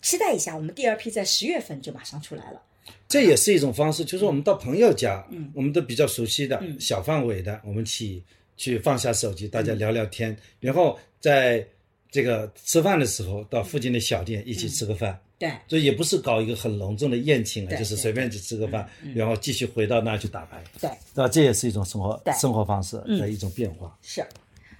[0.00, 2.62] 期待一下，我们第二批在十月份就马上出来了。
[3.06, 8.22] 这也是一种方式，就是我们到朋友家，嗯，我们都比较熟悉的小范围的，我们去
[8.56, 11.64] 去放下手机，大家聊聊天，然后在
[12.10, 23.96] 这个吃饭的时候，到附近的小店一起吃个饭，对，所以也不是搞一个很隆重的宴请啊，就是随便去吃个饭，然后继续回到那去打牌，对，那这也是一种生活生活方式的一种变化。
[24.02, 24.26] 是，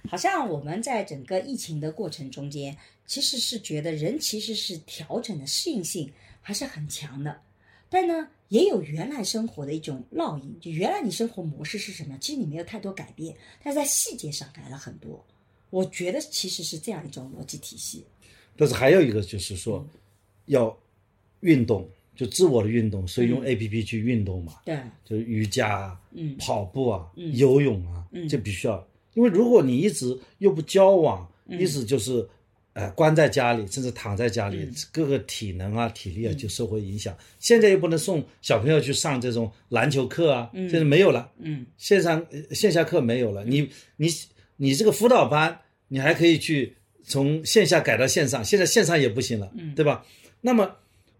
[0.09, 2.75] 好像我们在整个疫情的过程中间，
[3.05, 7.35] 其实是觉得人其实是调整的适应性还是很强的。
[7.89, 15.23] 但呢，也有原来生活的一种烙印，就原来你生活模式是什么样，其实你没有太多改变，但是在细节上改了很多。
[15.69, 18.03] 我觉得其实是这样一种逻辑体系。
[18.57, 19.85] 但是还有一个就是说，
[20.45, 20.75] 要
[21.41, 24.55] 运动，就自我的运动，所以用 A P P 去运动嘛。
[24.65, 32.27] 对，就瑜伽、嗯，跑步啊，嗯，游泳啊，嗯，这必须要，因为如果你一直又不交往，一直就是。
[32.75, 37.17] 呃，关在家里，甚至躺在家里，各个体能啊、体力啊就受会影响。
[37.39, 41.31] 现在又不能送小朋友去上这种篮球课啊，现在没有了。
[41.39, 43.45] 嗯，线上线下课没有了。
[43.45, 44.09] 你你
[44.57, 45.57] 你这个辅导班，
[45.87, 50.05] 你还可以去从线下改到线上，现在线上也不行了，对吧？
[50.41, 50.75] 那么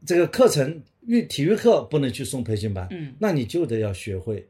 [0.05, 4.45] 这个课程运体育课不能去送培训班，嗯，那你就得要学会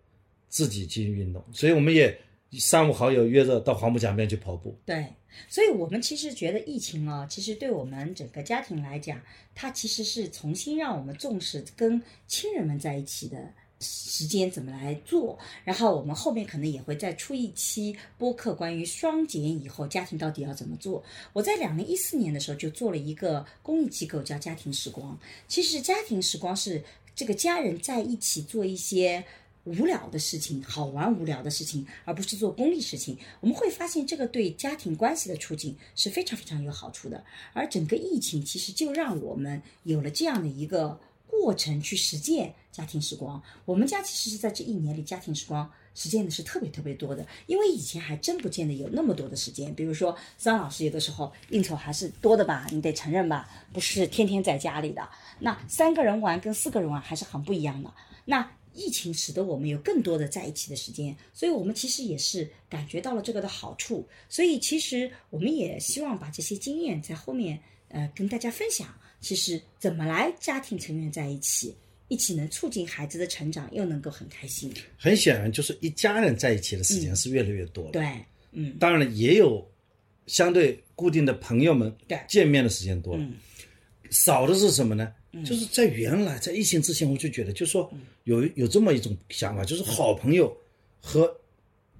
[0.49, 1.45] 自己进行运动。
[1.53, 2.17] 所以我们也
[2.53, 4.75] 三五好友约着到黄浦江边去跑步。
[4.85, 5.05] 对。
[5.49, 9.21] 所以，我们其实觉得疫情啊，其实对我们整个家庭来讲，
[9.53, 21.03] 它其实是重新让我们重视跟亲人们在一起的时间怎么来做，然后我们后面可能也会再出一期播客，关于双减以后家庭到底要怎么做。
[21.33, 25.19] 我在两零一四年的时候就做了一个公益机构，叫家庭时光。
[25.49, 26.81] 其实家庭时光是
[27.13, 29.21] 这个家人在一起做一些
[29.65, 33.17] 无聊的事情、好玩无聊的事情，而不是做功利事情。
[33.41, 37.23] 我们会发现这个对家庭关系的促进是非常非常有好处的。
[37.53, 40.99] 而整个疫情其实就让我们有了这样的一个。
[41.27, 49.73] 过程去实践家庭时光，我们家其实是在这一年里家庭时光实践的是特别特别多的，因为以前还真不见得有那么多的时间。
[49.75, 55.09] 比如说，张老师有的时候应酬还是多的吧，你得承认吧，不是天天在家里的。
[55.39, 57.91] 那三个人玩跟四个人玩还是很不一样的。
[58.23, 64.07] 那疫情使得我们有更多的在一起的时间，所以我们其实也是感觉到了这个的好处。
[64.29, 68.87] 所以其实我们也希望把这些经验在后面呃跟大家分享。
[69.21, 71.73] 其实怎么来家庭成员在一起，
[72.09, 74.71] 一起能促进孩子的成长，又能够很开心。
[74.97, 77.91] 很显然，就是一家人在一起的时间是越来越多了。
[77.91, 78.05] 对，
[78.51, 79.67] 嗯，当然了，也有
[80.27, 83.23] 相对固定的朋友们对见面的时间多了。
[83.23, 83.33] 嗯
[84.11, 85.11] 少的是什么呢？
[85.43, 87.91] 就是在原来在疫情之前，我就觉得，就说
[88.25, 90.55] 有有这么一种想法，就是好朋友
[91.01, 91.35] 和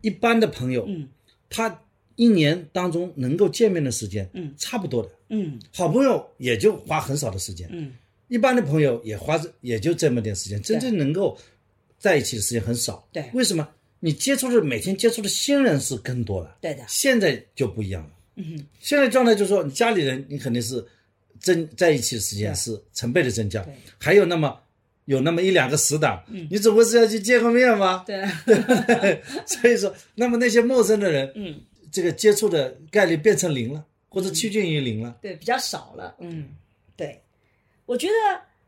[0.02, 1.08] 一般的朋友，嗯。
[1.50, 1.82] 他
[2.18, 4.54] 一年当中能够见面的时间，嗯。
[4.58, 5.10] 差不多的。
[5.30, 5.60] 嗯。
[5.74, 7.94] 好朋友也就花很少的时间，嗯。
[8.28, 11.36] 一般的朋友也花也就这么点时间，真正能够
[11.98, 13.08] 在一起的时间很少。
[13.12, 13.24] 对。
[13.34, 13.68] 为什么？
[14.02, 18.12] 你接触的每天接触的新人是更多了，对的，现在就不一样了。
[18.36, 20.86] 嗯现在状态就是说，你家里人你肯定是
[21.40, 23.66] 增在一起的时间是成倍的增加，
[23.98, 24.60] 还有那么
[25.06, 28.04] 有那么一两个死党，你总归是要去见个面吗？
[28.06, 28.24] 对，
[29.46, 35.16] 所以说，那么那些陌生的人，嗯这个接触的概率变成零了，或者趋近于零了。
[35.22, 36.16] 对，比较少了。
[36.20, 36.50] 嗯，
[36.98, 37.22] 对，
[37.86, 38.14] 我觉得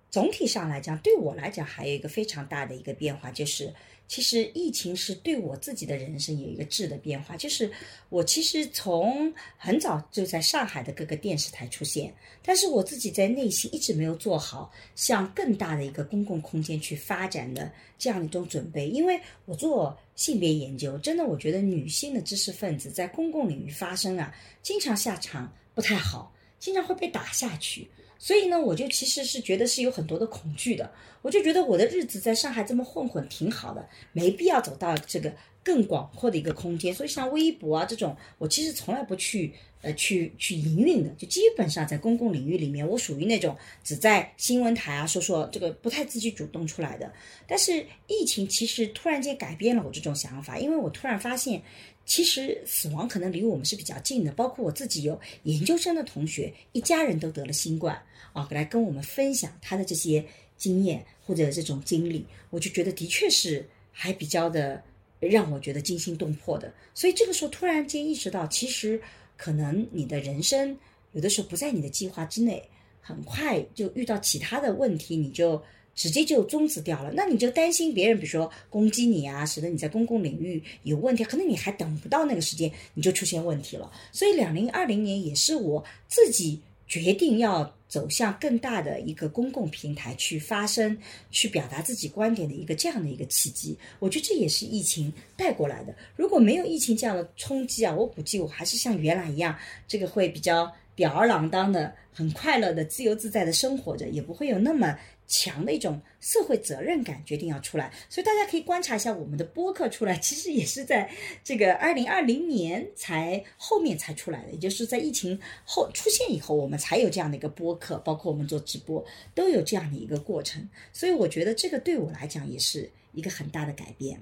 [0.10, 3.74] 总体上来讲，对我来讲还有一个非常大的一个变化，就是
[4.08, 7.70] 其实疫情是对我自己的人生有一个质的变化，就是
[8.08, 24.34] 我其实从很早就在上海的各个电视台出现，但是我自己在内心一直没有做好向更大的一个公共空间去发展的这样一种准备，因为我做性别研究，真的我觉得女性的知识分子在公共领域发声啊，
[24.64, 27.88] 经常下场不太好，经常会被打下去。
[28.20, 30.92] 所以呢，我就其实是觉得是有很多的恐惧的。
[31.22, 36.94] 我就觉得我的日子在上海这么混混挺好的，没必要走到这个更广阔的一个空间。
[36.94, 39.52] 所以像微博啊这种，我其实从来不去
[39.82, 47.12] 呃去去营运的，就基本上在公共领域里面，我属于那种只在新闻台啊说说这个不太自己主动出来的。
[47.48, 51.62] 但是疫情其实突然间改变了我这种想法，因为我突然发现。
[52.08, 58.02] 其实死亡可能离我们是比较近的，包括我自己有研究生的同学，一家人都得了新冠
[58.32, 60.26] 啊，来跟我们分享他的这些
[60.58, 64.82] 经验或者这种经历，我就觉得的确是还比较的
[65.20, 66.74] 让我觉得惊心动魄的。
[66.96, 69.00] 所以这个时候突然间意识到，其实
[69.36, 70.76] 可能你的人生
[71.12, 72.64] 有的时候不在你的计划之内，
[73.02, 75.62] 很快就遇到其他的问题，你就。
[75.98, 83.92] 直接就终止掉了，那你就担心别人，比如说攻击你啊，使得你在公共领域有问题，可能你还等不到那个时间，你就出现问题了。
[84.12, 90.96] 所以，两零二零年也是我自己决定要走向更大的一个公共平台去发声、
[91.32, 93.76] 去表达自己观点的一个这样的一个契机。
[93.98, 95.96] 我觉得这也是疫情带过来的。
[96.16, 104.96] 如果没有疫情这样的冲击啊，我估计我还是像原来一样，这个会比较吊儿郎当的、很快乐的、自由自在的生活着，也不会有那么。
[105.28, 111.10] 强的一种社会责任感决定要出来，所以大家可以观察一下我们的播客出来，其实也是在
[111.44, 119.04] 这个二零二零年才后面才出来的，也就是在疫情后出现以后，我们才有这样的一个播客，包括我们做直播
[119.36, 124.22] 都有这样的一个过程，所以我觉得这个对我来讲也是一个很大的改变。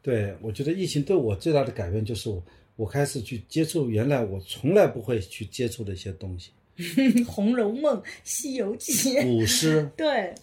[0.00, 2.42] 对，我觉得疫情对我最大的改变就是我
[2.76, 6.50] 我开始去接触原来我从来不会去接触的一些东西。
[7.26, 8.92] 《红楼梦》《西游记》
[9.22, 9.88] 古诗。
[9.96, 10.34] 对。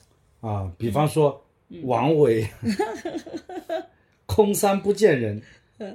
[0.42, 1.46] 啊，比方说
[1.84, 2.48] 王维
[4.26, 5.42] “空山不见人，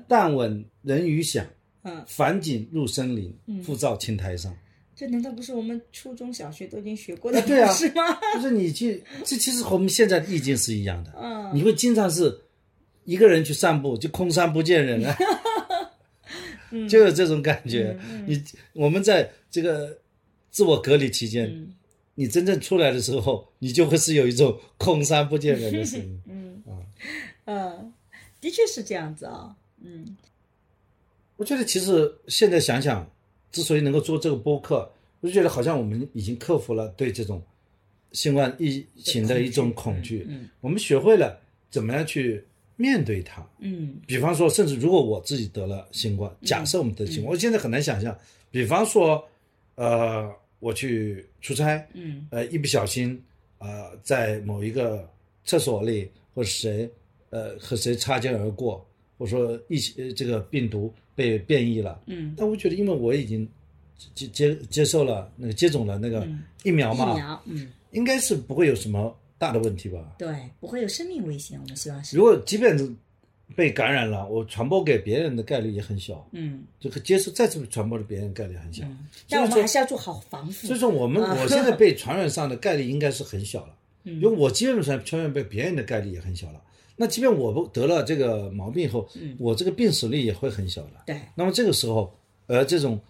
[0.07, 1.45] 但闻人语响。
[1.83, 4.55] 嗯，返景入深林，复照青苔上。”
[4.97, 7.73] 这难道不是我们初中小学都已经学过的对啊。
[7.73, 8.03] 是吗？
[8.35, 11.13] 就是你去，这其实和我们现在的意境是一样的。
[11.21, 12.41] 嗯，你会经常是
[13.05, 15.17] 一个人去散步，就空山不见人啊，
[16.89, 17.99] 就有这种感觉。
[18.27, 18.41] 你
[18.73, 19.99] 我们在这个
[20.55, 21.75] 自我隔离期间，嗯。
[22.15, 26.23] 你真正出来的时候，你就会是有一种空山不见人的声音。
[26.31, 26.63] 嗯。
[26.65, 26.71] 啊，
[27.47, 27.93] 嗯，
[28.41, 30.17] 的确是这样子啊、嗯。
[31.35, 33.11] 我觉得其实现在想想，
[33.51, 34.89] 之所以能够做这个播客，
[35.19, 37.43] 我就觉得好像我们已经克服了对这种
[38.13, 41.37] 新冠疫情的一种恐惧，嗯，我们学会了
[41.69, 42.45] 怎么样去
[42.77, 48.17] 面对它，嗯，比方说，甚至如果我自己得了新冠，假设我们得新冠，我现在很难想象，
[48.53, 49.29] 比方说，
[49.75, 50.33] 呃，
[50.65, 53.23] 我去出差，嗯，呃，一不小心，
[53.59, 55.07] 呃，在某一个
[55.45, 56.91] 厕所里或者谁，
[57.29, 58.83] 呃，和谁擦肩而过，
[59.19, 63.47] 或者说疫情、呃、这个病毒被变异了，嗯，但我觉得，因为我已经
[64.15, 66.27] 接接接受了那个接种了那个
[66.63, 70.15] 疫苗嘛，疫苗，嗯，应该是不会有什么大的问题吧？
[70.19, 72.17] 对，不会有生命危险，我们希望是。
[72.17, 72.91] 如果即便是
[73.55, 78.85] 被感染了，我传播给别人的概率也很小，嗯，这个接触再次传播给别人概率很小。
[78.85, 80.53] 嗯，但我们还是要做好防护。
[80.53, 83.75] 所以说，我们啊我现在被传染上的概率应该是很小了，
[84.05, 86.61] 嗯因为我基本上传染被别人的概率也很小了。
[86.97, 90.91] 那即便我不得了这个毛病以后，我这个病死率也会很小的。
[91.07, 92.15] 对，那么这个时候，
[92.47, 93.01] 呃，这种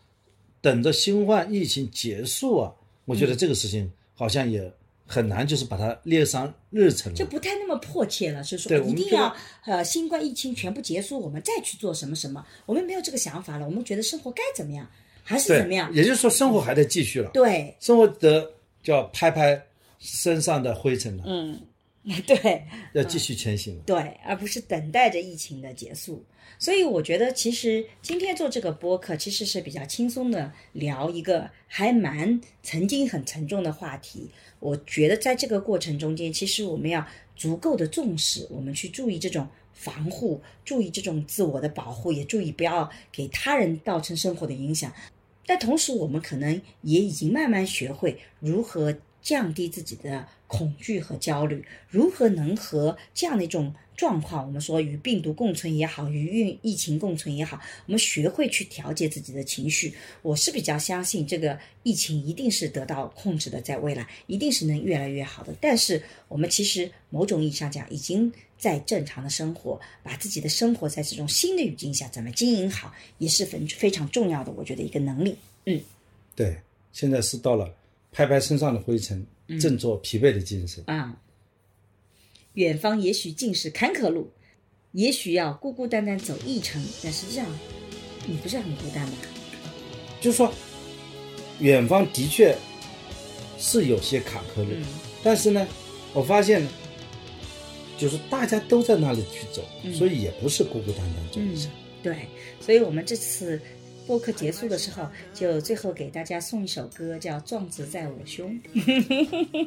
[0.60, 2.72] 等着新冠疫情结束啊，
[3.04, 4.72] 我觉得这个事情好像也
[5.06, 7.16] 很难，就是把它列上日程了。
[7.16, 9.34] 就不太那么迫切了，就是说一定要
[9.64, 14.86] 呃新冠疫情全部结束，我们再去做什么什么，我们没有这个想法了，我们觉得生活该怎么样
[15.22, 17.30] 还是怎么样，也就是说，生活还得继续了。
[17.32, 18.50] 对，生活得
[18.82, 19.62] 就要拍拍
[19.98, 21.60] 身上的灰尘了，嗯，
[22.26, 23.82] 对，要继续前行了。
[23.86, 26.22] 对，而不是等待着疫情的结束。
[26.58, 34.30] 所以我觉得，其实今天做这个播客，其实是比较轻松的聊一个还蛮曾经很沉重的话题。
[34.60, 44.92] 我觉得在这个过程中间，其实我们要足够的重视，我们去注意这种防护，注意这种自我的保护，也注意不要给他人造成生活的影响。
[45.46, 48.94] 但同时，我们可能也已经慢慢学会如何
[49.24, 59.94] 降低自己的恐惧和焦虑，如何能和这样的一种状况，我们说与病毒共存也好，与疫疫情共存也好，我们学会去调节自己的情绪。
[60.20, 65.54] 我是比较相信这个疫情一定是得到控制的，在未来一定是能越来越好的。
[65.58, 75.34] 但是我们其实某种意义上讲，已经在正常的生活，把自己的生活在这种新的语境下怎么经营好，也是非非常重要的，我觉得一个能力。
[75.64, 75.80] 嗯，
[76.36, 76.58] 对，
[76.92, 77.74] 现在是到了
[78.14, 79.26] 拍拍身上的灰尘，
[79.60, 80.84] 振作疲惫的精神。
[80.86, 81.20] 啊，
[82.52, 84.30] 远方也许尽是坎坷路，
[84.92, 87.44] 也许要孤孤单单走一程，但实际上
[88.24, 89.16] 你不是很孤单吧？
[90.20, 90.54] 就是说，
[91.58, 92.56] 远方的确
[93.58, 94.84] 是有些坎坷路，嗯
[95.24, 95.66] 但是呢，
[96.12, 96.64] 我发现，
[97.98, 101.68] 就是大家都在那里去走，所以也不是孤孤单单走一程。
[102.00, 102.28] 对，
[102.60, 103.60] 所以我们这次
[104.06, 108.58] 播客结束的时候，就最后给大家送一首歌，叫《壮志在我胸》。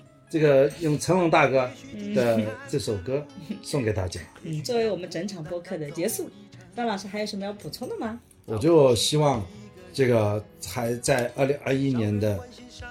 [0.29, 1.69] 这个用成龙大哥
[2.13, 3.25] 的这首歌
[3.63, 4.19] 送给大家。
[4.43, 6.29] 嗯，作为我们整场播客的结束，
[6.75, 8.19] 段老师还有什么要补充的吗？
[8.45, 9.45] 我就希望
[9.93, 12.39] 这个还在二零二一年的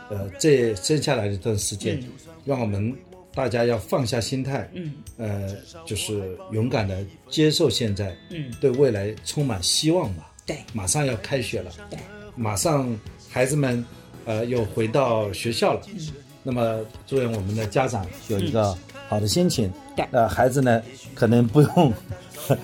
[0.08, 2.02] 呃这剩下来的一段时间，
[2.44, 2.94] 让我们
[3.34, 5.54] 大家要放下心态，嗯呃，
[5.86, 10.32] 就是勇敢的接受现在，嗯，对未来充满希望吧。
[10.46, 10.56] 对。
[10.72, 11.98] 马上要开学了，对，
[12.36, 12.96] 马上
[13.28, 13.84] 孩子们
[14.24, 15.98] 呃又回到学校了，嗯。
[16.42, 16.78] 那么
[17.08, 18.72] 祝愿我们的家长有一个
[19.08, 20.06] 好的心情，对。
[20.12, 20.80] 呃，孩子呢
[21.12, 21.92] 可能不用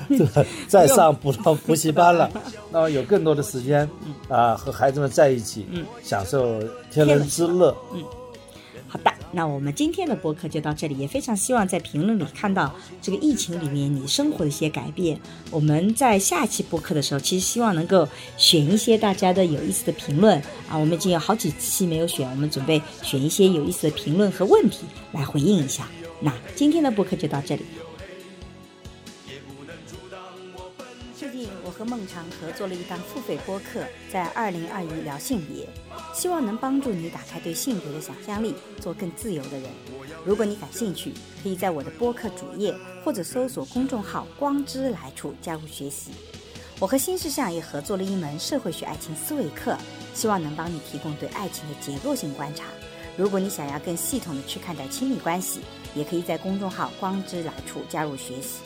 [0.08, 2.30] 这 个再上补到补习班了，
[2.70, 3.88] 那么有更多的时间
[4.28, 5.84] 啊、和孩子们在一起，嗯。
[6.02, 6.62] 享受
[6.92, 7.76] 天伦之乐。
[7.90, 8.04] 好的，
[9.34, 15.18] 那我们今天的播客就到这里，也非常希望在评论里看到这个疫情里面你生活的一些改变。
[15.50, 18.06] 我们在下一期播客的时候，其实希望能够
[18.36, 25.88] 选一些大家的有意思的评论啊，我们已经有好几期没有选，我们准备选一些有意思的评论和问题来回应一下。
[26.20, 27.62] 那今天的播客就到这里。
[31.82, 35.66] 和孟尝合作了一档付费播客，在二零二一聊性别，
[36.14, 39.68] 希望能帮助你打开对性别的想象力，做更自由的人。
[40.24, 41.12] 如果你感兴趣，
[41.42, 42.72] 可以在我的播客主页
[43.04, 46.12] 或者搜索公众号“光之来处”加入学习。
[46.78, 49.76] 我和新世相也合作了一门社会学爱情思维课，
[50.14, 52.66] 希望能帮你提供对爱情的结构性观察。
[53.16, 55.58] 如果你想要更系统的去看待亲密关系，
[55.96, 58.60] 也可以在公众号“光之来处”加入学习。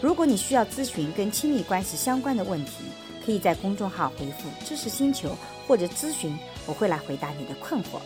[0.00, 2.84] 如果你需要咨询跟亲密关系相关的问题，
[3.24, 5.36] 可以在公众号回复“知识星球”
[5.68, 8.00] 或者咨询，我会来回答你的困惑。